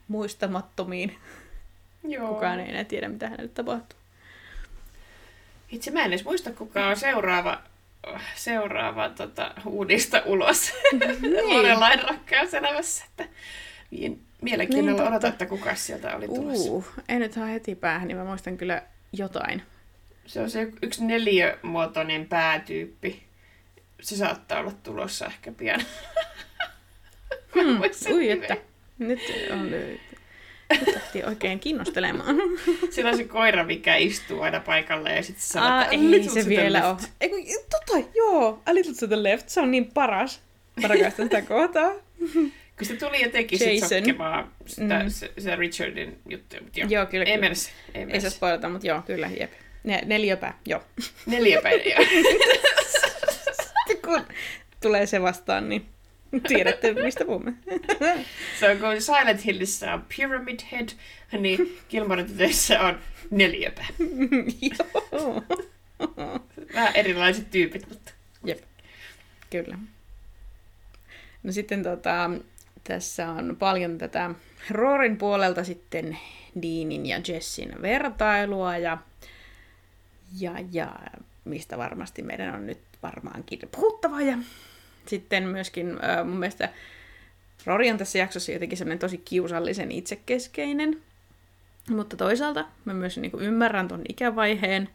[0.08, 1.18] muistamattomiin.
[2.04, 2.28] Joo.
[2.34, 4.00] Kukaan ei enää tiedä, mitä hänelle tapahtuu.
[5.70, 7.62] Itse mä en edes muista, kuka on seuraava,
[8.36, 10.74] seuraava tota, uudista ulos.
[11.22, 11.50] Niin.
[11.50, 13.06] Lorelain rakkauselämässä.
[13.10, 13.34] Että
[14.42, 16.72] mielenkiinnolla Niin, odotan, että kuka sieltä oli tulossa.
[16.72, 18.84] Uh, ei nyt saa heti päähän, niin mä muistan kyllä
[19.14, 19.62] jotain.
[20.26, 23.24] Se on se yksi neliömuotoinen päätyyppi.
[24.02, 25.82] Se saattaa olla tulossa ehkä pian.
[27.56, 27.82] En Hmm,
[28.16, 28.58] ui, että
[29.00, 29.20] nyt
[29.52, 29.70] on
[30.74, 32.36] nyt lähti oikein kiinnostelemaan.
[32.92, 36.44] Sillä on se koira, mikä istuu aina paikalla ja sitten se sanoo, Aa, ei "Little
[36.44, 36.96] se vielä ole.
[36.98, 40.42] left." Ei, kun, tota, joo, A Little to the Left, se on niin paras.
[40.82, 41.92] Mä rakastan sitä kohtaa.
[42.78, 45.10] Kun se tuli ja teki sit sotkemaan sitä, Mm.
[45.10, 46.56] se, se Richardin juttu.
[46.64, 47.26] Mutta joo, Joo, kyllä.
[47.26, 47.42] ei kyllä.
[47.42, 47.70] mennä se.
[47.94, 48.30] Ei, se.
[48.30, 49.52] spoilata, mutta joo, kyllä, jep.
[49.84, 50.84] Ne, neljäpää, joo.
[51.26, 51.98] Neljä päivää.
[54.06, 54.22] Kun
[54.82, 55.86] tulee se vastaan, niin
[56.48, 57.54] tiedätte, mistä puhumme.
[58.60, 60.90] se on kun Silent Hillissä on Pyramid Head,
[61.40, 63.00] niin Gilmore Tytöissä on
[63.32, 63.88] neljäpää.
[65.12, 65.44] joo.
[66.74, 68.12] Vähän erilaiset tyypit, mutta
[68.46, 68.62] Jep,
[69.50, 69.78] kyllä.
[71.44, 72.30] No sitten tota,
[72.84, 74.30] tässä on paljon tätä
[74.70, 76.18] Roorin puolelta sitten
[76.62, 78.98] Deanin ja Jessin vertailua ja,
[80.40, 80.96] ja, ja
[81.46, 84.22] mistä varmasti meidän on nyt varmaankin puhuttava.
[84.22, 84.38] Ja
[85.06, 86.70] sitten myöskin äh, mun mielestä
[87.66, 91.02] Rory on tässä jaksossa jotenkin semmoinen tosi kiusallisen itsekeskeinen,
[91.90, 94.90] mutta toisaalta mä myös niin kuin ymmärrän ton ikävaiheen,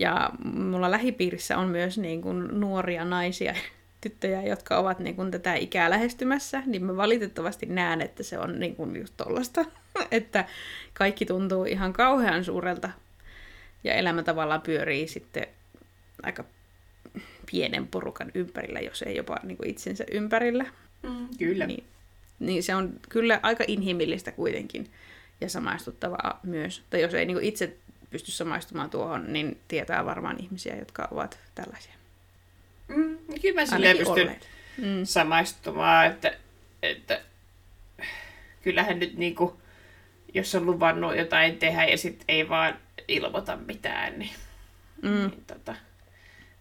[0.00, 3.54] ja mulla lähipiirissä on myös niin kuin nuoria naisia,
[4.00, 8.58] tyttöjä, jotka ovat niin kuin tätä ikää lähestymässä, niin mä valitettavasti näen, että se on
[8.58, 9.64] niin kuin just tollasta,
[10.10, 10.44] että
[10.94, 12.90] kaikki tuntuu ihan kauhean suurelta.
[13.84, 15.46] Ja elämä tavallaan pyörii sitten
[16.22, 16.44] aika
[17.50, 20.66] pienen porukan ympärillä, jos ei jopa niin kuin itsensä ympärillä.
[21.02, 21.66] Mm, kyllä.
[21.66, 21.84] Niin,
[22.38, 24.90] niin se on kyllä aika inhimillistä kuitenkin
[25.40, 26.82] ja samaistuttavaa myös.
[26.90, 27.76] Tai jos ei niin kuin itse
[28.10, 31.92] pysty samaistumaan tuohon, niin tietää varmaan ihmisiä, jotka ovat tällaisia.
[32.88, 34.36] Mm, kyllä mä silleen pystyn
[34.78, 35.04] mm.
[35.04, 36.32] samaistumaan, että,
[36.82, 37.20] että
[38.62, 39.60] kyllähän nyt niinku,
[40.34, 42.74] jos on luvannut jotain tehdä ja sitten ei vaan
[43.08, 44.32] ilmoita mitään, niin,
[45.02, 45.10] mm.
[45.10, 45.74] niin tota,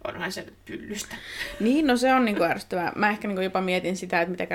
[0.08, 1.16] onhan se nyt pyllystä.
[1.60, 2.92] Niin, no se on niinku ärsyttävää.
[2.96, 4.48] Mä ehkä niinku jopa mietin sitä, että miten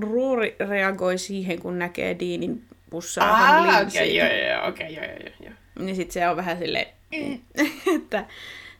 [0.00, 3.30] Roori reagoi siihen, kun näkee Deanin pussaa.
[3.30, 5.54] Ah, okei, joo, joo, okei, joo, joo, joo.
[5.78, 6.86] Niin sit se on vähän silleen,
[7.16, 7.40] mm.
[7.96, 8.26] että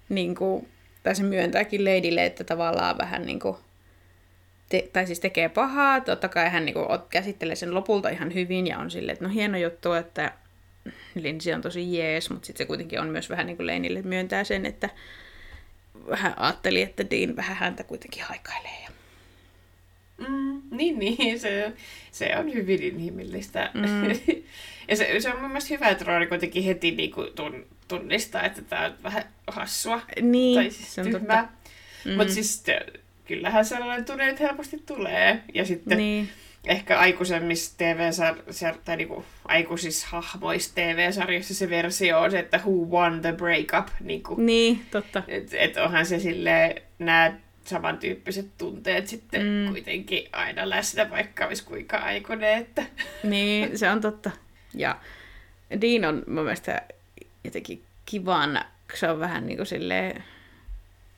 [0.09, 0.69] niinku,
[1.03, 3.59] tai se myöntääkin Ladylle, että tavallaan vähän niinku,
[4.69, 8.79] te, tai siis tekee pahaa, totta kai hän niinku, käsittelee sen lopulta ihan hyvin ja
[8.79, 10.33] on silleen, että no hieno juttu, että
[11.15, 14.45] Lindsay on tosi jees, mutta sitten se kuitenkin on myös vähän niin kuin Leinille myöntää
[14.45, 14.89] sen, että
[16.09, 18.83] vähän ajatteli, että Dean vähän häntä kuitenkin haikailee.
[18.85, 18.91] Ja...
[20.29, 21.73] Mm, niin, niin, se,
[22.13, 23.71] se on hyvin inhimillistä.
[23.75, 24.09] Mm.
[24.89, 28.43] ja se, se on mun mielestä hyvä, että Rory kuitenkin heti niin kuin tun, tunnistaa,
[28.43, 30.01] että tämä on vähän hassua.
[30.23, 31.43] Niin, tai siis se on tyhmää.
[31.43, 31.71] totta.
[32.05, 32.17] Mm.
[32.17, 32.65] Mutta siis
[33.25, 35.43] kyllähän sellainen tunne että helposti tulee.
[35.55, 36.29] Ja sitten niin.
[36.69, 43.21] Ehkä aikuisemmissa TV-sarjoissa, tai niinku aikuisissa hahmoissa TV-sarjoissa se versio on se, että who won
[43.21, 43.89] the breakup.
[44.01, 45.23] Niinku, niin, totta.
[45.29, 47.33] Että et onhan se silleen, nämä
[47.65, 49.71] samantyyppiset tunteet sitten mm.
[49.71, 52.59] kuitenkin aina läsnä, vaikka olisi kuinka aikuinen.
[52.59, 52.83] Että...
[53.23, 54.31] Niin, se on totta.
[54.75, 54.99] Ja
[55.81, 56.83] Dean on mun mielestä
[57.45, 58.61] jotenkin kivan,
[58.95, 60.25] se on vähän niin kuin silleen,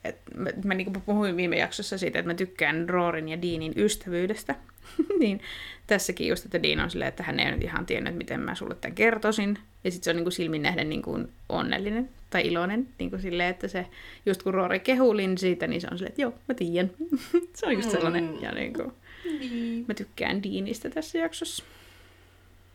[0.05, 3.73] että mä, mä niin kuin puhuin viime jaksossa siitä, että mä tykkään Roorin ja Deanin
[3.77, 4.55] ystävyydestä.
[5.21, 5.41] niin
[5.87, 8.75] tässäkin just, että Dean on silleen, että hän ei nyt ihan tiennyt, miten mä sulle
[8.75, 9.59] tämän kertoisin.
[9.85, 12.89] Ja sitten se on niin kuin silmin nähden niin kuin onnellinen tai iloinen.
[12.99, 13.87] Niin kuin silleen, että se,
[14.27, 16.91] just kun Roori kehuu siitä, niin se on silleen, että joo, mä tiedän.
[17.57, 18.25] se on just sellainen.
[18.25, 18.43] Mm.
[18.43, 18.93] Ja niin kuin,
[19.25, 19.85] niin.
[19.89, 21.65] mä tykkään Deanista tässä jaksossa.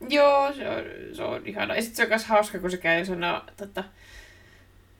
[0.10, 1.76] Joo, se on, se on ihana.
[1.76, 3.84] Ja sitten se on myös hauska, kun se käy sanoo tota,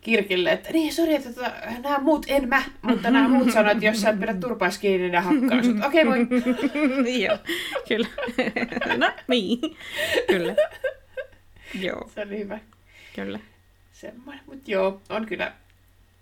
[0.06, 1.52] Kirkille, että niin, sori, että tota,
[1.84, 5.10] nämä muut en mä, mutta nämä muut sanoo, että jos sä et pidä turpaas kiinni,
[5.10, 5.84] ne hakkaa sut.
[5.86, 6.28] Okei, okay, moi.
[7.26, 7.38] Joo,
[7.88, 8.08] kyllä.
[8.98, 9.60] no, niin.
[10.28, 10.56] Kyllä.
[11.80, 12.10] Joo.
[12.16, 12.60] Se oli hyvä.
[13.16, 13.40] Kyllä.
[13.94, 15.54] Semmoinen, mutta joo, on kyllä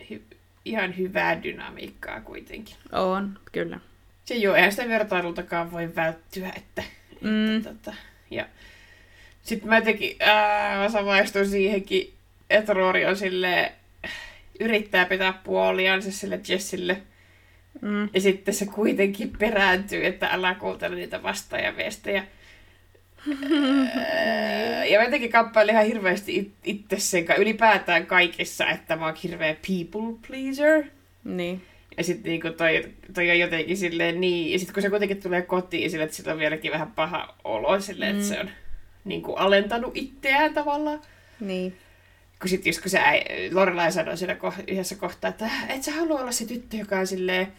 [0.02, 2.76] hy- ihan hyvää dynamiikkaa kuitenkin.
[2.92, 3.80] On, kyllä.
[4.24, 6.82] Se joo, eihän sitä vertailultakaan voi välttyä, että,
[7.20, 7.56] mm.
[7.56, 7.94] että tota,
[8.30, 8.46] ja
[9.42, 12.14] sitten mä jotenkin, ää, mä samaistuin siihenkin,
[12.50, 13.72] että Rory on sille
[14.60, 17.02] yrittää pitää puoliaan se sille Jessille.
[17.80, 18.08] Mm.
[18.14, 22.24] Ja sitten se kuitenkin perääntyy, että älä kuuntele niitä vastaajaviestejä.
[24.90, 29.56] ja mä jotenkin kamppailin ihan hirveästi it- itse sen ylipäätään kaikessa, että mä oon hirveä
[29.66, 30.84] people pleaser.
[31.24, 31.62] Niin.
[31.96, 32.84] Ja sitten niinku toi,
[33.14, 36.32] toi on jotenkin silleen niin, ja sitten kun se kuitenkin tulee kotiin sille, että sillä
[36.32, 38.20] on vieläkin vähän paha olo silleen, mm.
[38.20, 38.50] että se on
[39.04, 41.00] niinku alentanut itseään tavallaan.
[41.40, 41.76] Niin.
[42.44, 43.20] Kun sitten just kun se äi,
[43.52, 47.06] Lorelai sanoi siinä ko- yhdessä kohtaa, että et sä halua olla se tyttö, joka on
[47.06, 47.52] silleen,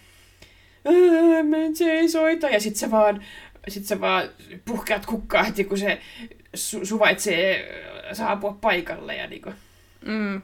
[1.74, 3.26] se ei soita, ja sitten sä vaan,
[3.68, 4.30] sit sä vaan
[4.66, 6.02] puhkeat kukkaa heti, kun se
[6.58, 7.70] su- suvaitsee
[8.14, 9.16] saapua paikalle.
[9.16, 9.54] Ja niinku.
[10.06, 10.42] mm.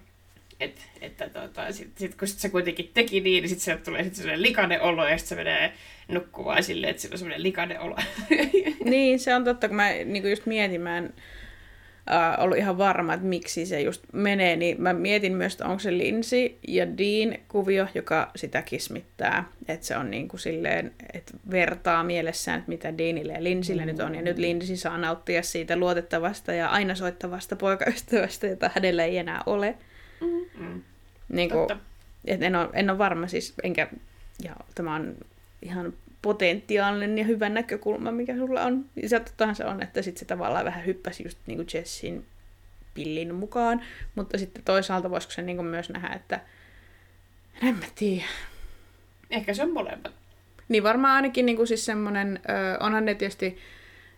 [0.59, 4.03] Et, että tota, sit, sit, kun sit se kuitenkin teki niin, niin sitten se tulee
[4.03, 5.73] sit sellainen likainen olo ja sitten se menee
[6.07, 7.95] nukkumaan silleen, että sillä on sellainen likainen olo.
[8.85, 11.13] niin, se on totta, kun mä niin just mietin, mä en
[12.11, 15.79] uh, ollut ihan varma, että miksi se just menee, niin mä mietin myös, että onko
[15.79, 21.33] se Lindsay ja Dean kuvio, joka sitä kismittää, että se on niin kuin silleen, että
[21.51, 23.87] vertaa mielessään, että mitä Deanille ja Lindsaylle mm.
[23.87, 29.05] nyt on, ja nyt Lindsay saa nauttia siitä luotettavasta ja aina soittavasta poikaystävästä, jota hänellä
[29.05, 29.75] ei enää ole.
[30.57, 30.81] Mm.
[31.29, 31.67] Niin kuin,
[32.25, 33.87] et en, ole, en ole varma siis, enkä,
[34.43, 35.15] ja tämä on
[35.61, 38.85] ihan potentiaalinen ja hyvä näkökulma, mikä sulla on.
[38.95, 42.25] Ja tottahan se on, että sitten se tavallaan vähän hyppäsi just niin kuin Jessin
[42.93, 43.81] pillin mukaan,
[44.15, 46.39] mutta sitten toisaalta voisiko se niin kuin myös nähdä, että
[47.63, 48.25] en mä tiedä.
[49.29, 50.11] Ehkä se on molemmat.
[50.69, 52.39] Niin varmaan ainakin niin kuin siis semmoinen,
[52.79, 53.57] onhan ne tietysti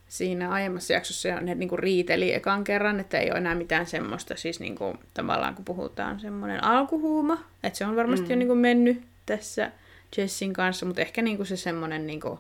[0.08, 4.36] siinä aiemmassa jaksossa ne niin kuin riiteli ekan kerran, että ei ole enää mitään semmoista,
[4.36, 8.32] siis niin kuin, tavallaan kun puhutaan semmoinen alkuhuuma, että se on varmasti mm.
[8.32, 9.72] jo niin kuin mennyt tässä
[10.18, 12.40] Jessin kanssa, mutta ehkä niin kuin se semmoinen, niin kuin,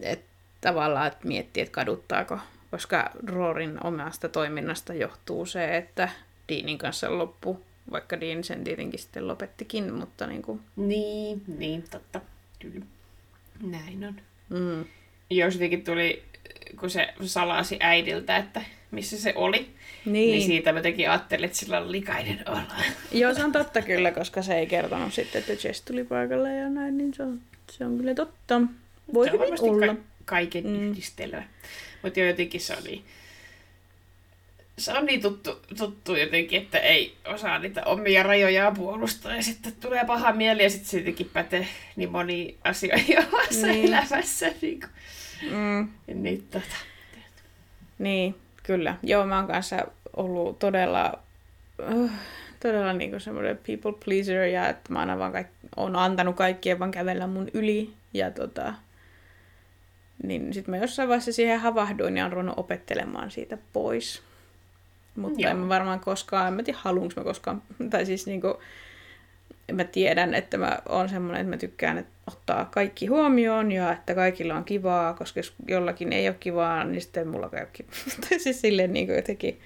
[0.00, 0.26] että
[0.60, 2.38] tavallaan että miettii, että kaduttaako,
[2.70, 6.08] koska Roorin omasta toiminnasta johtuu se, että
[6.48, 10.60] Deanin kanssa loppu, vaikka Dean sen tietenkin sitten lopettikin, mutta niin kuin...
[10.76, 12.20] Niin, niin, totta.
[12.58, 12.86] Kyllä.
[13.62, 14.20] Näin on.
[14.48, 14.84] Mm.
[15.30, 16.22] Jos jotenkin tuli,
[16.80, 19.58] kun se salasi äidiltä, että missä se oli,
[20.04, 20.30] Niin.
[20.32, 22.60] niin siitä mä tekin ajattelin, että sillä on likainen olo.
[23.12, 26.68] Joo, se on totta kyllä, koska se ei kertonut sitten, että Jess tuli paikalle ja
[26.68, 28.60] näin, niin se on, se on kyllä totta.
[29.14, 29.86] Voi se on varmasti olla.
[29.86, 30.90] Ka- kaiken Mm.
[30.90, 31.42] yhdistelmä.
[32.02, 33.02] Mutta jo jotenkin se oli...
[34.78, 39.36] Se on niin tuttu, tuttu jotenkin, että ei osaa niitä omia rajojaan puolustaa.
[39.36, 43.86] Ja sitten tulee paha mieli ja sitten se jotenkin pätee niin moniin asioihin omassa Niin.
[43.94, 44.52] elämässä.
[44.62, 44.90] Niin, kuin,
[45.52, 45.88] Mm,
[46.22, 46.76] niin tota.
[47.98, 48.34] niin,
[48.66, 48.96] kyllä.
[49.02, 49.86] Joo, mä oon kanssa
[50.16, 51.18] ollut todella,
[51.92, 52.10] uh,
[52.60, 56.90] todella niinku semmoinen people pleaser ja että mä aina vaan kaik- on antanut kaikkien vaan
[56.90, 57.92] kävellä mun yli.
[58.14, 58.74] Ja tota,
[60.22, 64.22] niin sitten mä jossain vaiheessa siihen havahduin ja on ruvennut opettelemaan siitä pois.
[65.16, 65.50] Mutta Joo.
[65.50, 68.60] en mä varmaan koskaan, en mä tiedä haluanko mä koskaan, tai siis niinku,
[69.72, 74.14] mä tiedän, että mä oon semmoinen, että mä tykkään että ottaa kaikki huomioon ja että
[74.14, 77.92] kaikilla on kivaa, koska jos jollakin ei ole kivaa, niin sitten mulla käy kivaa.
[78.38, 79.60] Siis silleen niin kuin jotenkin,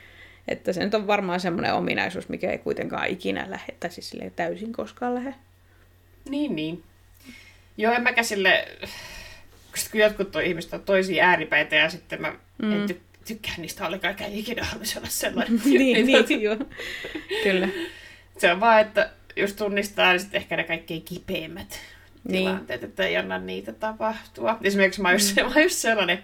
[0.48, 4.32] että se nyt on varmaan semmoinen ominaisuus, mikä ei kuitenkaan ikinä lähde, tai siis silleen
[4.36, 5.34] täysin koskaan lähde.
[6.28, 6.82] Niin, niin.
[7.76, 8.68] Joo, en mäkään sille...
[9.90, 12.32] Kun jotkut toi ihmiset on toisia ääripäitä ja sitten mä
[12.62, 12.72] Mm.
[12.72, 15.60] en ty- tykkää niistä ollenkaan, eikä ikinä haluaisi olla sellainen.
[15.64, 16.56] niin, niin, joo.
[17.42, 17.68] Kyllä.
[18.38, 21.78] Se on vaan, että jos tunnistaa, niin sitten ehkä ne kaikkein kipeimmät
[22.24, 22.44] Niin.
[22.44, 24.58] tilanteet, että ei anna niitä tapahtua.
[24.62, 26.18] Esimerkiksi mä oon just, oon just sellainen,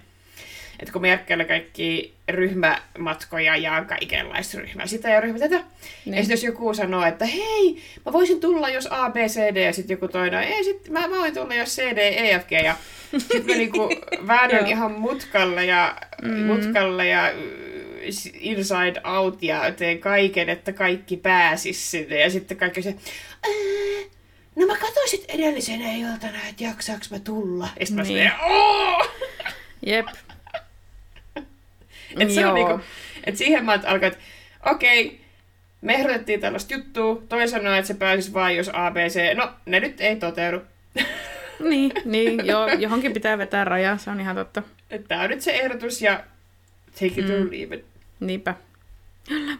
[0.80, 5.56] että kun Merkellä kaikki ryhmämatkoja ja kaikenlaista ryhmää, sitä ja ryhmää tätä.
[6.04, 6.14] Niin.
[6.14, 9.56] Ja sitten jos joku sanoo, että hei, mä voisin tulla jos A, B, C, D,
[9.56, 12.46] ja sitten joku toinen, ei sit mä, mä voin tulla jos C, D, E, F,
[12.48, 12.76] G, ja
[13.18, 13.88] sitten mä niinku
[14.26, 16.30] väännän ihan mutkalle ja, Mm.
[16.30, 16.36] mm.
[16.46, 17.32] mutkalle ja
[18.40, 22.20] inside out ja teen kaiken, että kaikki pääsis sinne.
[22.20, 22.88] Ja sitten kaikki se,
[23.44, 24.10] "Ää,
[24.56, 27.68] no mä katsoin edellisenä iltana, että jaksaaks mä tulla.
[27.80, 28.24] Ja sitten Niin.
[28.24, 29.06] mä "Oo!"
[29.86, 30.06] Jep.
[32.20, 32.80] Et se on niinku,
[33.24, 34.24] et siihen mä alkoin, että
[34.66, 35.20] okei,
[35.80, 39.34] me ehdotettiin tällaista juttua, toi sanoi, että se pääsisi vain jos ABC.
[39.36, 40.60] No, ne nyt ei toteudu.
[41.60, 44.62] Niin, niin joo, johonkin pitää vetää raja, se on ihan totta.
[45.08, 46.24] Tää on nyt se ehdotus ja
[46.94, 47.34] take it Mm.
[47.34, 47.84] or leave it.
[48.20, 48.54] Niinpä.
[49.28, 49.58] Kyllä.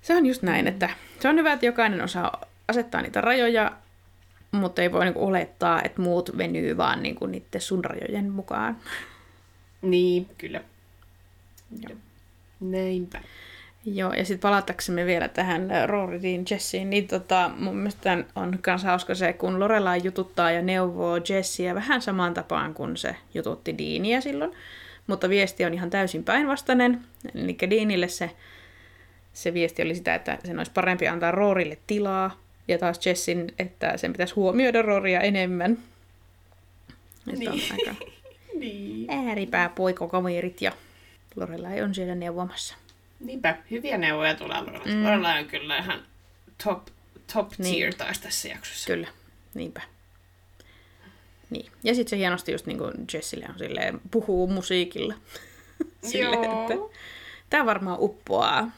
[0.00, 0.90] Se on just näin, että
[1.20, 3.72] se on hyvä, että jokainen osaa asettaa niitä rajoja,
[4.50, 8.76] mutta ei voi niinku olettaa, että muut venyy vaan niinku niiden sun rajojen mukaan.
[9.82, 10.60] Niin, kyllä.
[11.88, 11.98] Joo.
[12.60, 13.20] Näinpä.
[13.84, 18.58] Joo, ja sitten palataksemme vielä tähän äh, Rory Dean Jessiin, niin tota, mun mielestä on
[18.66, 23.78] myös hauska se, kun Lorelai jututtaa ja neuvoo Jessiä vähän samaan tapaan kuin se jututti
[23.78, 24.52] Deania silloin.
[25.06, 27.00] Mutta viesti on ihan täysin päinvastainen.
[27.34, 28.30] Eli Deanille se,
[29.32, 33.96] se viesti oli sitä, että sen olisi parempi antaa Roorille tilaa, ja taas Jessin, että
[33.96, 35.72] sen pitäisi huomioida Roria enemmän.
[37.32, 37.72] Että on Niin.
[37.72, 37.94] aika
[38.60, 39.10] Niin.
[39.10, 40.72] ääripää poikokaverit ja
[41.36, 42.74] Lorelai on siellä neuvomassa.
[43.20, 44.86] Niinpä, hyviä neuvoja tulee Lorelai.
[44.94, 45.04] Mm.
[45.04, 46.02] Lorelai on kyllä ihan
[46.64, 46.86] top,
[47.32, 47.74] top Niin.
[47.74, 48.86] tier taas tässä jaksossa.
[48.86, 49.08] Kyllä,
[49.54, 49.80] niinpä.
[51.50, 51.72] Niin.
[51.84, 55.14] Ja sitten se hienosti just niin kuin Jessille on silleen, puhuu musiikilla.
[56.10, 56.62] silleen, Joo.
[56.62, 56.96] että
[57.50, 58.70] tää varmaan uppoaa.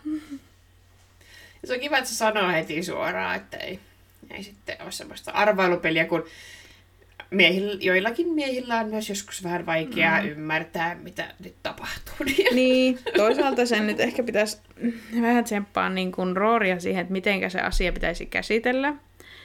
[1.63, 3.81] Ja se on kiva, että se sanoo heti suoraan, että ei,
[4.31, 6.25] ei sitten ole semmoista arvailupeliä, kun
[7.31, 10.29] miehillä, joillakin miehillä on myös joskus vähän vaikeaa mm.
[10.29, 12.15] ymmärtää, mitä nyt tapahtuu.
[12.25, 12.55] Niin.
[12.59, 14.59] Niin, toisaalta sen nyt ehkä pitäisi
[15.23, 18.95] vähän tsemppaa niin kuin Rooria siihen, että miten se asia pitäisi käsitellä.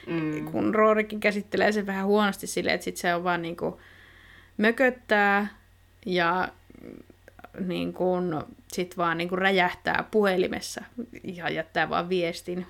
[0.06, 0.44] Mm.
[0.44, 3.74] Kun Roorikin käsittelee sen vähän huonosti silleen, että sit se on vaan niin kuin
[4.56, 5.46] mököttää
[6.06, 6.48] ja
[7.60, 8.34] niin kuin,
[8.72, 10.84] sit vaan niin kuin räjähtää puhelimessa
[11.24, 12.66] ja jättää vaan viestin.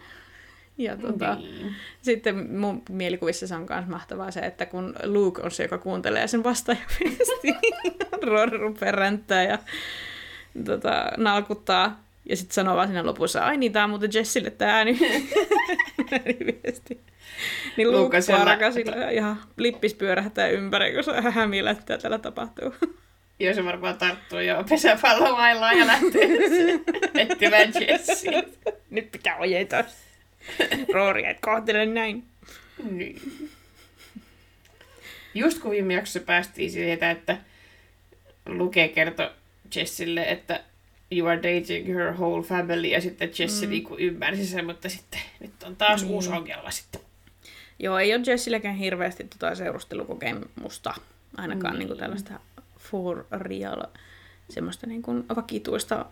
[0.79, 1.75] Ja tota, Niin.
[2.03, 6.29] sitten mun mielikuvissa se on myös mahtavaa se, että kun Luke on se, joka kuuntelee
[6.29, 7.55] sen vastaajaviestin,
[8.27, 9.59] Rory rupeaa ränttää ja
[10.65, 12.05] tota, nalkuttaa.
[12.29, 14.99] Ja sitten sanoo vaan siinä lopussa, ai niin, tää on muuten Jessille tää ääni.
[16.13, 17.01] ääniviesti.
[17.77, 17.89] Niin
[18.39, 22.75] Paraka sillä ihan lippis pyörähtää ympäri, kun se hämillä, että täällä tapahtuu.
[23.41, 26.29] Joo, se varmaan tarttuu jo pesäpallomailaan ja lähtee
[27.29, 28.45] etsimään Jessie.
[28.91, 29.85] Nyt pitää ojentaa.
[30.93, 32.25] Rory, et kohtele näin.
[32.91, 33.21] Niin.
[35.35, 37.37] Just kun viime jaksossa päästiin siitä, että
[38.47, 39.31] Luke kertoi
[39.75, 40.61] Jessille, että
[41.13, 43.71] you are dating her whole family, ja sitten Jesse mm.
[43.71, 46.13] niin ymmärsi sen, mutta sitten nyt on taas niin.
[46.13, 47.01] uusi ongelma sitten.
[47.79, 50.95] Joo, ei ole Jessilläkään hirveästi tota seurustelukokemusta,
[51.37, 51.79] ainakaan niin.
[51.79, 52.41] Niin kuin tällaista
[52.79, 53.83] for real,
[54.51, 56.07] semmoista niin kuin vakituista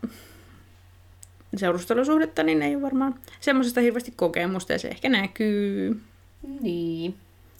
[1.56, 6.00] seurustelusuhdetta, niin ei ole varmaan semmoisesta hirveästi kokemusta, ja se ehkä näkyy.
[6.60, 7.14] Niin,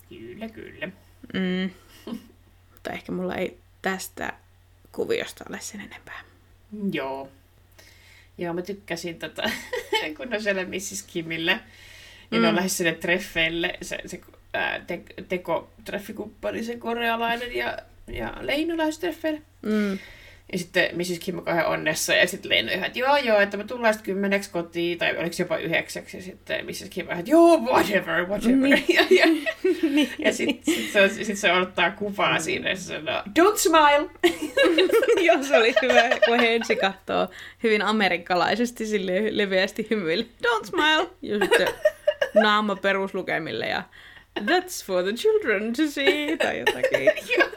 [0.09, 0.87] kyllä, kyllä.
[1.35, 1.71] Mm.
[2.73, 4.33] Mutta ehkä mulla ei tästä
[4.93, 6.21] kuviosta ole sen enempää.
[6.93, 7.29] Joo.
[8.39, 9.43] Joo, mä tykkäsin tota,
[10.17, 11.03] kun on siellä Mrs.
[11.03, 11.61] Kimillä.
[12.33, 12.43] Ja mm.
[12.43, 14.21] ne on lähes sinne treffeille, se, se
[14.55, 19.43] ää, te, teko treffikumppani, se korealainen ja, ja Leino lähes treffeille.
[19.63, 19.99] Mm.
[20.53, 21.19] Ja sitten Mrs.
[21.19, 24.15] Kim on kauhean onnessa, ja sitten Leino ihan, että joo joo, että me tullaan sitten
[24.15, 26.87] kymmeneksi kotiin, tai oliko jopa yhdeksäksi, ja sitten Mrs.
[26.91, 28.57] Kim vähän, että joo, whatever, whatever.
[28.57, 28.85] Niin.
[28.97, 29.27] ja ja,
[29.91, 30.11] niin.
[30.19, 34.11] ja sitten sit se, sit se ottaa kuvaa siinä, ja se sanoo, don't smile!
[35.27, 37.29] joo, se oli hyvä, kun he ensin katsoo
[37.63, 41.09] hyvin amerikkalaisesti sille leveästi hymyille, don't smile!
[41.23, 41.69] Ja sitten
[42.35, 43.83] naama peruslukemille, ja
[44.41, 47.05] that's for the children to see, tai jotakin.
[47.39, 47.49] joo,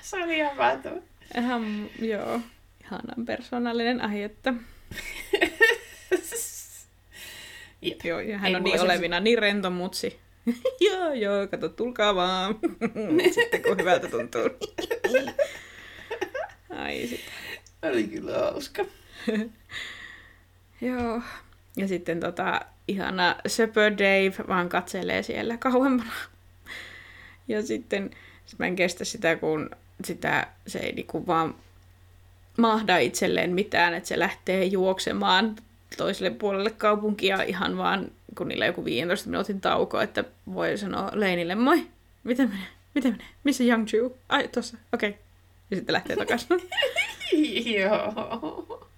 [0.00, 0.98] se oli ihan mahtavaa.
[1.38, 2.40] Ihan, joo,
[2.84, 4.54] ihanan persoonallinen aihetta.
[7.84, 8.04] Jep.
[8.04, 10.18] Joo, ja hän Ei on niin olevina niin rento mutsi.
[10.90, 12.54] joo, joo, kato, tulkaa vaan.
[13.34, 14.42] Sitten kun hyvältä tuntuu.
[16.70, 17.20] Ai sit.
[17.82, 18.84] Oli kyllä hauska.
[20.80, 21.22] joo.
[21.76, 26.12] Ja sitten tota, ihana söpö Dave vaan katselee siellä kauempana.
[27.48, 28.10] Ja sitten
[28.58, 29.70] mä en kestä sitä, kun
[30.04, 31.54] sitä, se ei niinku vaan
[32.58, 35.56] mahda itselleen mitään, että se lähtee juoksemaan
[35.96, 40.24] toiselle puolelle kaupunkia ihan vaan, kun niillä joku 15 minuutin tauko, että
[40.54, 41.86] voi sanoa Leinille, moi,
[42.24, 44.16] miten menee, miten menee, missä Young Ju?
[44.28, 45.08] Ai, tossa, okei.
[45.08, 45.20] Okay.
[45.70, 46.48] Ja sitten lähtee takaisin.
[47.80, 48.90] Joo.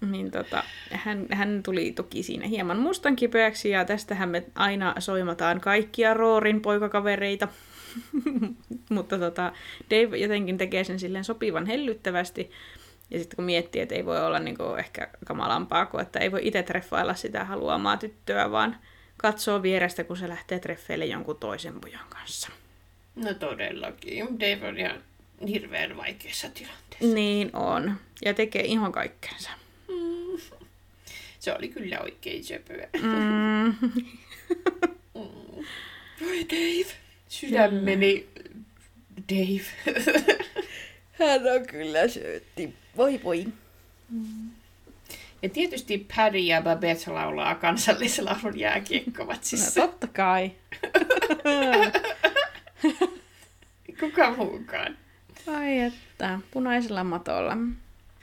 [0.00, 5.60] Niin tota, hän, hän tuli toki siinä hieman mustan kipeäksi ja tästähän me aina soimataan
[5.60, 7.48] kaikkia Roorin poikakavereita.
[8.90, 9.52] Mutta tota,
[9.90, 12.50] Dave jotenkin tekee sen silleen sopivan hellyttävästi.
[13.10, 16.40] Ja sitten kun miettii, että ei voi olla niinku ehkä kamalampaa kuin, että ei voi
[16.42, 18.76] itse treffailla sitä haluamaa tyttöä, vaan
[19.16, 22.50] katsoo vierestä, kun se lähtee treffeille jonkun toisen pojan kanssa.
[23.16, 24.40] No todellakin.
[24.40, 25.02] Dave on ihan
[25.48, 27.14] hirveän vaikeassa tilanteessa.
[27.14, 27.96] Niin on.
[28.24, 29.50] Ja tekee ihan kaikkensa.
[31.40, 31.44] Mm.
[31.44, 32.88] Se oli kyllä oikein söpöä.
[33.02, 33.74] Mm.
[35.14, 35.64] mm.
[36.20, 36.94] Voi Dave.
[37.28, 38.26] Sydämeni
[39.28, 39.64] Dave.
[41.18, 42.74] Hän on kyllä söötti.
[42.96, 43.46] Voi voi.
[45.42, 49.80] Ja tietysti Paddy ja Babette laulaa kansallislaulun jääkiekkomatsissa.
[49.80, 50.50] No totta kai.
[54.00, 54.98] Kuka muukaan.
[55.46, 57.56] Ai että, punaisella matolla.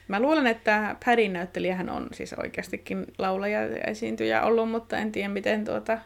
[0.08, 5.30] Mä luulen, että Paddy näyttelijähän on siis oikeastikin laulaja ja esiintyjä ollut, mutta en tiedä
[5.30, 6.00] miten tuota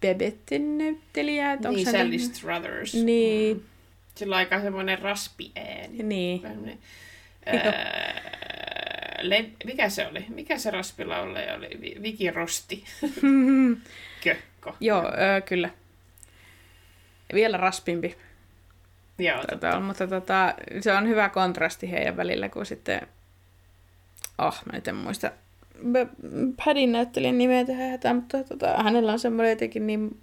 [0.00, 1.52] Bebettin näyttelijä.
[1.52, 2.20] Että niin, Sally niin...
[2.20, 2.94] Struthers.
[2.94, 3.56] Niin.
[3.56, 3.62] Mm.
[4.14, 6.02] Sillä on aika semmoinen raspi ääni.
[6.02, 6.42] Niin.
[9.22, 9.44] le...
[9.64, 10.24] mikä se oli?
[10.28, 11.98] Mikä se raspilaulaja oli?
[12.02, 12.84] Viki Rosti.
[14.24, 14.76] Kökko.
[14.80, 15.70] Joo, öö, kyllä.
[17.34, 18.16] Vielä raspimpi.
[19.18, 23.00] Joo, tota, mutta tota, se on hyvä kontrasti heidän välillä, kun sitten...
[24.38, 25.30] Oh, mä nyt en muista.
[26.64, 30.20] Padin näyttelijän nimeä tehdä, mutta tota, hänellä on semmoinen jotenkin niin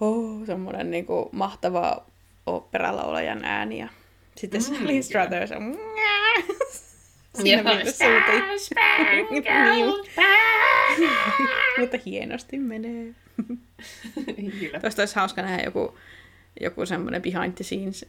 [0.00, 2.02] oh, semmoinen niin kuin mahtava
[2.46, 3.88] operalaulajan ääni ja
[4.36, 5.52] sitten mm, Sally Struthers.
[5.52, 5.76] On
[7.42, 7.62] Siinä.
[11.78, 13.14] Mutta hienosti menee.
[14.80, 15.98] Tuosta olisi hauska nähdä joku,
[16.60, 18.06] joku semmoinen behind the scenes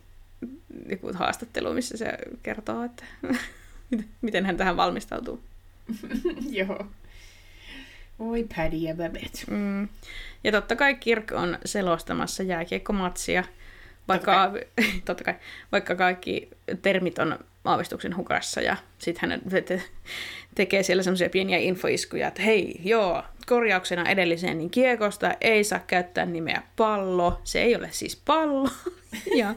[0.90, 3.04] joku haastattelu, missä se kertoo, että
[4.22, 5.44] miten hän tähän valmistautuu.
[6.50, 6.88] Joo.
[8.20, 9.44] Oi Paddy ja Babette.
[9.50, 9.88] Mm.
[10.44, 13.44] Ja totta kai Kirk on selostamassa jääkiekkomatsia,
[14.08, 14.92] vaikka, totta kai.
[15.06, 15.36] totta kai,
[15.72, 16.50] vaikka kaikki
[16.82, 19.84] termit on aavistuksen hukassa ja sitten hän te-
[20.56, 26.26] tekee siellä semmoisia pieniä infoiskuja, että hei, joo, korjauksena edelliseen, niin kiekosta ei saa käyttää
[26.26, 28.70] nimeä pallo, se ei ole siis pallo.
[29.40, 29.56] ja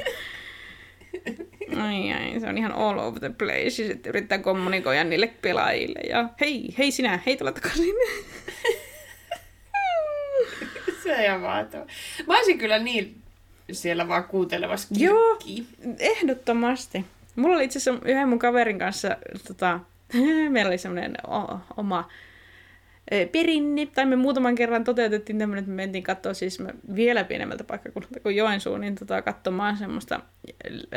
[1.76, 3.70] Ai ai, se on ihan all over the place.
[3.70, 6.00] Sitten yrittää kommunikoida niille pelaajille.
[6.08, 7.94] Ja hei, hei sinä, hei tulla takaisin.
[11.02, 11.86] se on ihan mahtavaa.
[12.26, 13.22] Mä olisin kyllä niin
[13.72, 15.38] siellä vaan kuuntelevassa Joo,
[15.98, 17.04] ehdottomasti.
[17.36, 19.16] Mulla oli itse asiassa yhden mun kaverin kanssa,
[19.48, 19.80] tota,
[20.50, 21.14] meillä oli semmoinen
[21.76, 22.08] oma
[23.12, 27.24] ö, perinne, tai me muutaman kerran toteutettiin tämmöinen, että me mentiin katsoa siis me vielä
[27.24, 30.20] pienemmältä paikkakunnalta kuin Joensuun, niin tota, katsomaan semmoista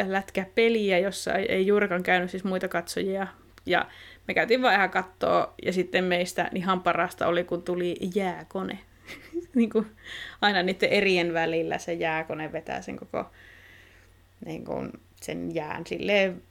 [0.07, 3.28] lätkäpeliä, jossa ei juurikaan käynyt siis muita katsojia.
[3.65, 3.88] Ja
[4.28, 8.80] me käytiin vaan ihan katsoa, ja sitten meistä ihan parasta oli, kun tuli jääkone.
[9.55, 9.86] niin kuin
[10.41, 13.32] aina niiden erien välillä se jääkone vetää sen koko
[14.45, 14.91] niin kuin
[15.22, 16.41] sen jään silleen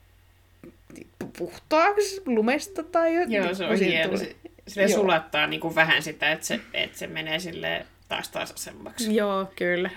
[1.39, 4.17] puhtaaksi lumesta tai Joo, se on hieno.
[4.17, 4.37] Se,
[4.67, 5.01] se Joo.
[5.01, 9.15] sulattaa niin kuin vähän sitä, että se, että se menee sille taas tasaisemmaksi.
[9.17, 9.91] Joo, kyllä.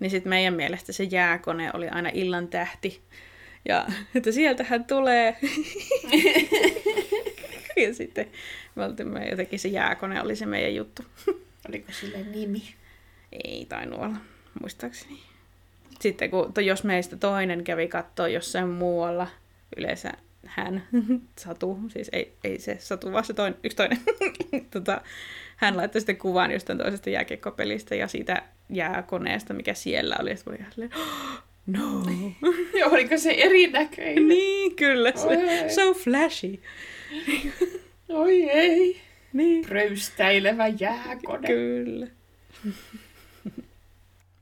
[0.00, 3.00] Niin sitten meidän mielestä se jääkone oli aina illan tähti.
[3.68, 5.36] Ja että sieltähän tulee.
[7.86, 8.26] ja sitten
[8.74, 11.02] me oltimme jotenkin se jääkone oli se meidän juttu.
[11.68, 12.62] Oliko sille nimi?
[13.44, 14.16] Ei tainnut olla,
[14.60, 15.18] muistaakseni.
[16.00, 19.26] Sitten kun, jos meistä toinen kävi katsoa jossain muualla,
[19.76, 20.12] yleensä
[20.46, 20.82] hän,
[21.38, 23.98] Satu, siis ei, ei se Satu, vaan se toinen, yksi toinen,
[24.70, 25.00] tota,
[25.56, 30.30] hän laittoi sitten kuvan jostain toisesta jääkiekkopelistä ja siitä jääkoneesta, mikä siellä oli.
[30.30, 30.90] Ja sitten oli ihan
[31.66, 32.02] no.
[32.80, 34.28] Joo, oliko se erinäköinen?
[34.28, 35.12] niin, kyllä.
[35.12, 36.62] Se, so flashy.
[38.08, 39.00] Oi ei.
[39.32, 39.64] Niin.
[39.66, 41.46] Pröystäilevä jääkone.
[41.48, 42.06] Kyllä.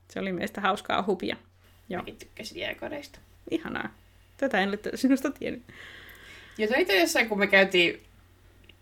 [0.09, 1.35] se oli meistä hauskaa hupia.
[1.89, 2.01] Joo.
[2.01, 3.19] Mäkin tykkäsin jääkoneista.
[3.51, 4.00] Ihanaa.
[4.41, 5.63] Tätä en ole sinusta tiennyt.
[6.57, 8.01] Ja toi jossain, kun me käytiin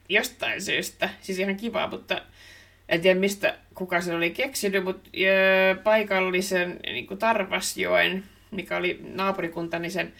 [0.09, 2.21] jostain syystä, siis ihan kiva, mutta
[2.89, 5.09] en tiedä mistä kuka se oli keksinyt, mutta
[5.83, 10.13] paikallisen niin kuin Tarvasjoen, mikä oli naapurikuntani niin sen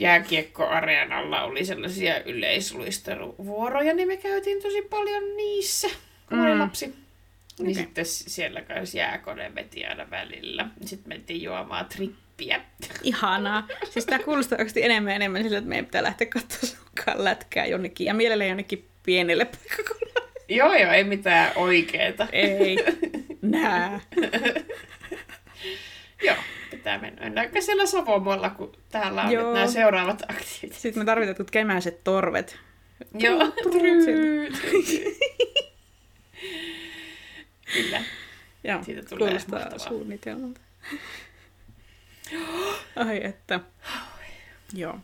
[0.00, 5.88] jääkiekkoareenalla oli sellaisia yleisluisteluvuoroja, niin me käytiin tosi paljon niissä,
[6.28, 6.60] kun mm.
[6.60, 6.86] lapsi.
[6.86, 7.74] Niin okay.
[7.74, 10.68] sitten siellä kanssa jääkone veti aina välillä.
[10.84, 12.25] Sitten mentiin juomaan trippiä.
[13.02, 13.68] Ihanaa.
[13.90, 18.06] Siis tämä kuulostaa oikeasti enemmän ja enemmän sillä, että meidän pitää lähteä katsomaan lätkää jonnekin.
[18.06, 20.30] Ja mielellään jonnekin pienelle paikkakunnalle.
[20.48, 22.26] Joo, joo, ei mitään oikeeta.
[22.32, 22.76] Ei.
[23.42, 24.00] Nää.
[26.26, 26.36] joo,
[26.70, 27.22] pitää mennä.
[27.22, 29.52] Mennäänkö siellä Savomolla, kun täällä on joo.
[29.52, 30.76] nämä seuraavat aktiivit.
[30.76, 32.58] Sitten me tarvitaan kemäiset torvet.
[33.14, 33.52] Joo.
[37.74, 38.02] Kyllä.
[38.64, 40.60] Joo, Siitä tulee kuulostaa suunnitelmalta.
[42.96, 43.60] Ai että.
[44.74, 44.98] Joo.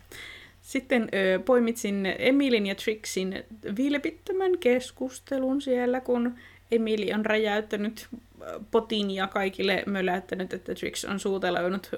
[0.62, 3.44] Sitten ö, poimitsin Emilin ja Trixin
[3.76, 6.34] vilpittömän keskustelun siellä, kun
[6.70, 8.08] Emili on räjäyttänyt
[8.70, 11.90] potin ja kaikille möläyttänyt, että Trix on suutelöinyt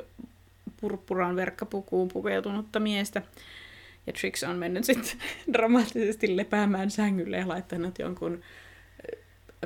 [0.80, 3.22] purppuraan verkkapukuun pukeutunutta miestä.
[4.06, 5.18] Ja Trix on mennyt sitten
[5.52, 8.42] dramaattisesti lepäämään sängylle ja laittanut jonkun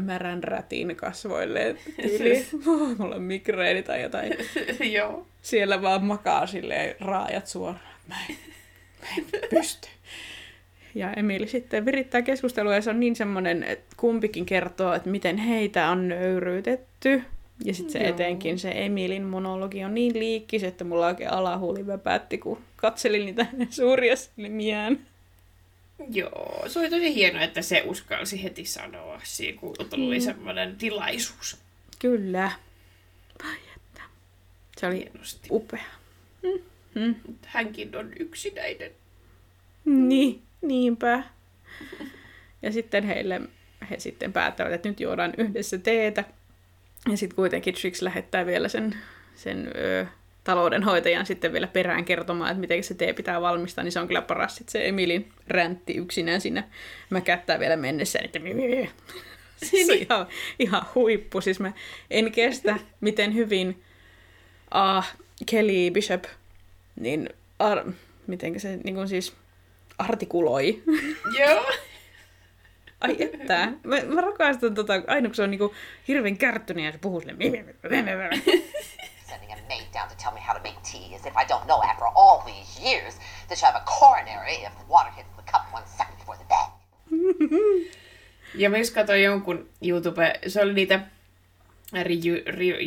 [0.01, 1.77] märän rätin kasvoille.
[2.03, 4.35] Tyyli, oh, mulla on migreeni tai jotain.
[4.97, 5.27] Joo.
[5.43, 7.81] Siellä vaan makaa silleen raajat suoraan.
[8.09, 8.37] Mä en,
[9.01, 9.89] mä en pysty.
[10.95, 15.37] Ja Emili sitten virittää keskustelua ja se on niin semmoinen, että kumpikin kertoo, että miten
[15.37, 17.23] heitä on nöyryytetty.
[17.65, 18.09] Ja sitten se Joo.
[18.09, 23.47] etenkin se Emilin monologi on niin liikkis, että mulla oikein alahuuli päätti, kun katselin niitä
[23.71, 24.99] suuria silmiään.
[26.11, 30.25] Joo, se oli tosi hienoa, että se uskalsi heti sanoa siinä, kun tuli mm.
[30.25, 31.57] semmoinen tilaisuus.
[31.99, 32.51] Kyllä.
[33.45, 34.03] Vai että.
[34.77, 35.49] Se oli Hienosti.
[35.51, 35.85] upea.
[36.43, 36.63] Mm.
[37.01, 37.15] Mm.
[37.47, 38.91] Hänkin on yksinäinen.
[39.85, 41.23] Niin, niinpä.
[42.63, 43.41] Ja sitten heille,
[43.91, 46.25] he sitten päättävät, että nyt juodaan yhdessä teetä.
[47.11, 48.97] Ja sitten kuitenkin Trix lähettää vielä sen,
[49.35, 50.07] sen ö,
[50.49, 54.23] taloudenhoitajan sitten vielä perään kertomaan, että miten se tee pitää valmistaa, niin se on kyllä
[54.23, 56.65] paras sitten se Emilin räntti yksinään siinä
[57.25, 58.39] kättää vielä mennessä, että
[59.63, 60.27] se on ihan,
[60.59, 61.41] ihan huippu.
[61.41, 61.73] Siis mä
[62.11, 63.83] en kestä, miten hyvin
[64.71, 65.17] ah,
[65.51, 66.25] Kelly Bishop,
[67.01, 67.85] niin ar,
[68.27, 69.33] miten se niin kuin siis
[69.99, 70.83] artikuloi.
[71.39, 71.73] Joo.
[73.01, 73.73] Ai että.
[73.85, 75.75] Mä, mä rakastan tota, aina kun se on niinku
[76.09, 77.39] hirveän kärttynyt ja se puhuu silleen
[79.69, 82.07] maid down to tell me how to make tea as if I don't know after
[82.15, 83.15] all these years
[83.49, 86.49] that you have a coronary if the water hits the cup one second before the
[86.49, 86.69] bed.
[88.63, 91.01] ja just katsoin jonkun YouTube, se oli niitä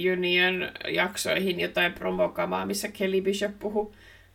[0.04, 3.92] reunion jaksoihin jotain promokamaa, missä Kelly Bishop puhui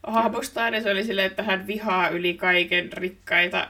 [0.06, 3.68] hahmostaan, ja se oli silleen, että hän vihaa yli kaiken rikkaita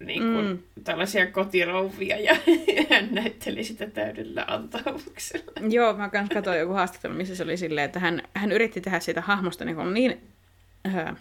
[0.00, 0.58] niin kuin, mm.
[0.84, 2.36] tällaisia kotirouvia ja
[2.90, 5.52] hän näytteli sitä täydellä antaumuksella.
[5.70, 9.00] Joo, mä kans katsoin joku haastattelu, missä se oli silleen, että hän, hän yritti tehdä
[9.00, 10.20] siitä hahmosta niin, kuin niin
[10.86, 11.16] äh,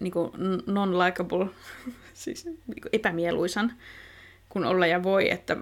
[0.00, 0.32] niin kuin
[0.66, 1.46] non-likable,
[2.14, 3.72] siis niin kuin epämieluisan,
[4.48, 5.56] kun olla ja voi, että,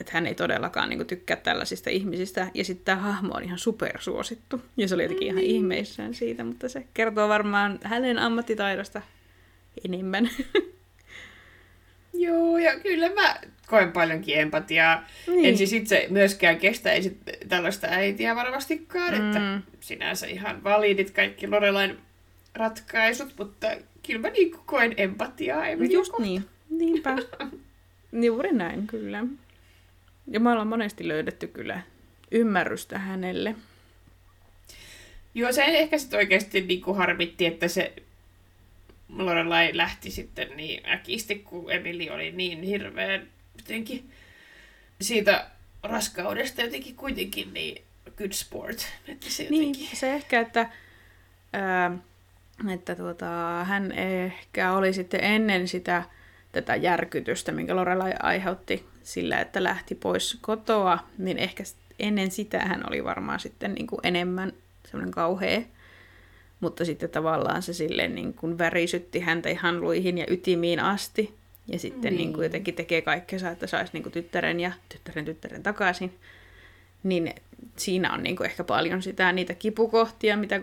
[0.00, 2.50] että hän ei todellakaan niin kuin, tykkää tällaisista ihmisistä.
[2.54, 4.62] Ja sitten tämä hahmo on ihan supersuosittu.
[4.76, 5.50] Ja se oli jotenkin ihan mm.
[5.50, 9.02] ihmeissään siitä, mutta se kertoo varmaan hänen ammattitaidosta
[9.84, 10.30] enemmän.
[12.18, 13.36] Joo, ja kyllä mä
[13.66, 15.04] koen paljonkin empatiaa.
[15.26, 15.44] Niin.
[15.44, 17.18] En siis itse myöskään kestäisi
[17.48, 19.26] tällaista äitiä varmastikaan, mm.
[19.26, 21.98] että sinänsä ihan validit kaikki Lorelain
[22.54, 23.66] ratkaisut, mutta
[24.06, 25.70] kyllä mä niin koen empatiaa.
[25.70, 26.26] Just kohta.
[26.26, 27.16] niin, niinpä.
[28.26, 29.24] Juuri näin, kyllä.
[30.30, 31.80] Ja me ollaan monesti löydetty kyllä
[32.30, 33.54] ymmärrystä hänelle.
[35.34, 37.92] Joo, se ehkä sitten oikeasti niin kuin harmitti, että se
[39.08, 44.10] Lorelai lähti sitten niin äkisti, kun Emili oli niin hirveän jotenkin
[45.00, 45.50] siitä
[45.82, 47.82] raskaudesta jotenkin kuitenkin niin
[48.16, 48.86] good sport.
[49.08, 49.96] Että se niin, jotenkin...
[49.96, 50.70] se ehkä, että,
[51.52, 51.98] ää,
[52.74, 53.26] että tuota,
[53.64, 56.02] hän ehkä oli sitten ennen sitä
[56.52, 61.64] tätä järkytystä, minkä Lorelai aiheutti sillä, että lähti pois kotoa, niin ehkä
[61.98, 64.52] ennen sitä hän oli varmaan sitten niin kuin enemmän
[64.86, 65.60] semmoinen kauhea.
[66.60, 71.34] Mutta sitten tavallaan se silleen niin kuin värisytti häntä ihan luihin ja ytimiin asti.
[71.68, 72.16] Ja sitten niin.
[72.16, 76.14] Niin kuin jotenkin tekee kaikkensa, että saisi niin kuin tyttären ja tyttären tyttären takaisin.
[77.02, 77.34] Niin
[77.76, 80.60] siinä on niin kuin ehkä paljon sitä, niitä kipukohtia, mitä,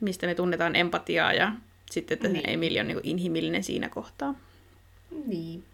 [0.00, 1.52] mistä me tunnetaan empatiaa ja
[1.90, 2.50] sitten, että niin.
[2.50, 4.34] Emili on niin kuin inhimillinen siinä kohtaa.
[5.26, 5.64] Niin,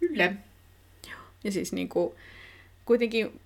[0.00, 0.32] kyllä.
[1.44, 2.14] Ja siis niin kuin,
[2.84, 3.40] kuitenkin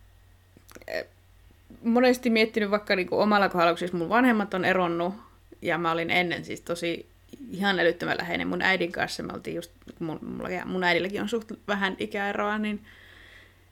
[1.83, 5.15] monesti miettinyt vaikka niin kuin omalla kohdalla, kun siis mun vanhemmat on eronnut,
[5.63, 7.07] ja mä olin ennen siis tosi
[7.51, 9.23] ihan älyttömän läheinen mun äidin kanssa.
[9.23, 10.21] Me oltiin just, mun,
[10.65, 12.81] mun äidilläkin on suht vähän ikäeroa, niin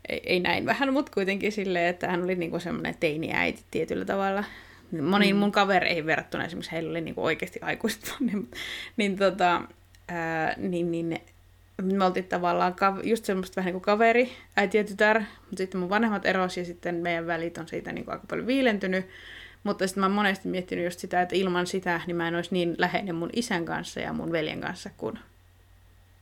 [0.09, 4.45] ei, ei näin vähän, mutta kuitenkin silleen, että hän oli niinku semmoinen teini-äiti tietyllä tavalla.
[5.03, 5.41] Moniin mm.
[5.41, 8.51] mun kavereihin verrattuna esimerkiksi heillä oli niinku oikeasti aikuiset niin,
[8.97, 9.63] niin, tota,
[10.09, 11.21] ää, niin, niin
[11.83, 15.91] me oltiin tavallaan just semmoista vähän niin kuin kaveri, äiti ja tytär, mutta sitten mun
[15.91, 19.07] vanhemmat erosi ja sitten meidän välit on siitä niin kuin aika paljon viilentynyt.
[19.65, 22.51] Mutta sitten mä oon monesti miettinyt just sitä, että ilman sitä niin mä en olisi
[22.53, 25.19] niin läheinen mun isän kanssa ja mun veljen kanssa kuin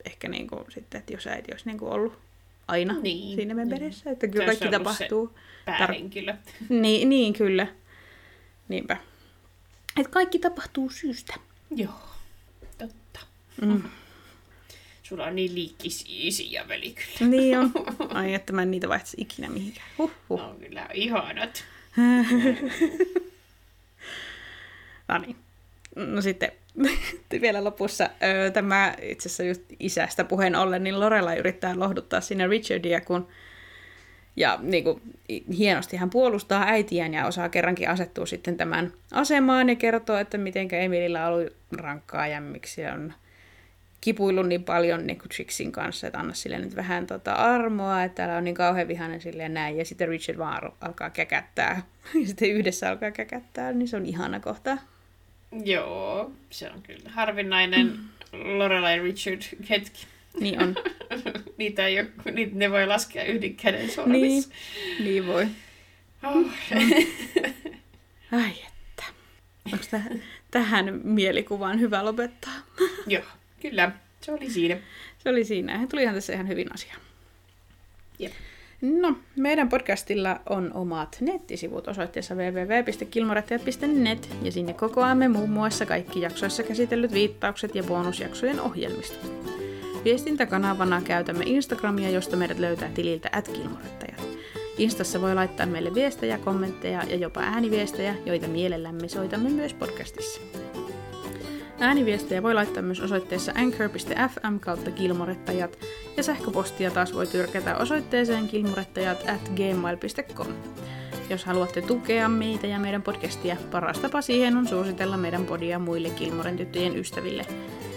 [0.05, 2.19] ehkä niin kuin sitten, että jos äiti olisi niin kuin ollut
[2.69, 3.79] aina niin, siinä meidän niin.
[3.79, 5.31] perheessä, että kyllä kaikki tapahtuu.
[5.65, 6.33] päähenkilö.
[6.33, 7.67] Tar- niin, niin, kyllä.
[8.69, 8.97] Niinpä.
[9.97, 11.35] Että kaikki tapahtuu syystä.
[11.71, 12.01] Joo,
[12.79, 13.21] totta.
[13.63, 13.83] Mm.
[15.11, 17.31] Sulla on niin liikkis isi ja veli kyllä.
[17.31, 17.73] Niin on.
[18.15, 19.87] Ai, että mä en niitä vaihtaisi ikinä mihinkään.
[19.99, 20.41] Huh, huh.
[20.41, 21.65] No kyllä, ihanat.
[25.09, 25.37] no niin.
[25.97, 26.53] No sitten
[27.41, 28.11] vielä lopussa
[28.53, 33.29] tämä itse asiassa just isästä puheen ollen, niin Lorella yrittää lohduttaa sinne Richardia, kun
[34.37, 35.03] ja niin kuin,
[35.59, 40.69] hienosti hän puolustaa äitiään ja osaa kerrankin asettua sitten tämän asemaan ja kertoo, että miten
[40.75, 43.13] Emilillä on ollut rankkaa ja miksi on
[44.01, 48.17] kipuillut niin paljon niin kuin Trixin kanssa, että anna sille nyt vähän tota armoa, että
[48.17, 49.77] täällä on niin kauhean vihainen silleen näin.
[49.77, 51.83] Ja sitten Richard vaan alkaa käkättää.
[52.21, 54.79] Ja sitten yhdessä alkaa käkättää, niin se on ihana kohta.
[55.65, 58.59] Joo, se on kyllä harvinainen mm.
[58.59, 60.07] Lorelai Richard hetki.
[60.41, 60.75] Niin on.
[61.59, 64.51] niitä ei ole, niitä ne voi laskea yhden käden sormissa.
[64.99, 65.47] Niin, niin voi.
[66.25, 66.47] Oh.
[68.33, 69.05] Ai että.
[69.73, 70.19] Onko täh-
[70.51, 72.55] tähän mielikuvaan hyvä lopettaa?
[73.07, 73.23] Joo.
[73.61, 74.77] Kyllä, se oli siinä.
[75.19, 75.87] Se oli siinä.
[75.91, 76.95] Tulihan tässä ihan hyvin asia.
[78.19, 78.33] Jep.
[78.81, 86.63] No, meidän podcastilla on omat nettisivut osoitteessa www.kilmorettajat.net ja sinne kokoamme muun muassa kaikki jaksoissa
[86.63, 89.33] käsitellyt viittaukset ja bonusjaksojen ohjelmistot.
[90.05, 94.29] Viestintäkanavana käytämme Instagramia, josta meidät löytää tililtä @kilmorettajat.
[94.79, 100.41] Instassa voi laittaa meille viestejä, kommentteja ja jopa ääniviestejä, joita mielellämme soitamme myös podcastissa.
[101.81, 105.79] Ääniviestejä voi laittaa myös osoitteessa anchor.fm kautta kilmorettajat
[106.17, 110.47] ja sähköpostia taas voi tyrkätä osoitteeseen kilmorettajat at gmail.com.
[111.31, 116.11] Jos haluatte tukea meitä ja meidän podcastia, paras tapa siihen on suositella meidän podia muille
[116.11, 117.47] Kilmoren tyttöjen ystäville.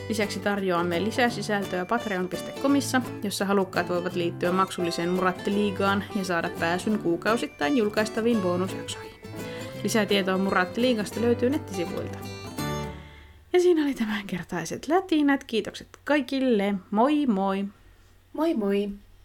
[0.10, 7.78] Lisäksi tarjoamme lisää sisältöä patreon.comissa, jossa halukkaat voivat liittyä maksulliseen Murattiliigaan ja saada pääsyn kuukausittain
[7.78, 9.12] julkaistaviin bonusjaksoihin.
[9.84, 12.43] Lisää tietoa Murattiliigasta löytyy nettisivuilta.
[13.54, 15.44] Ja siinä oli tämänkertaiset lätinät.
[15.44, 16.76] Kiitokset kaikille.
[16.92, 17.66] Moi moi!
[18.34, 18.90] Moi moi!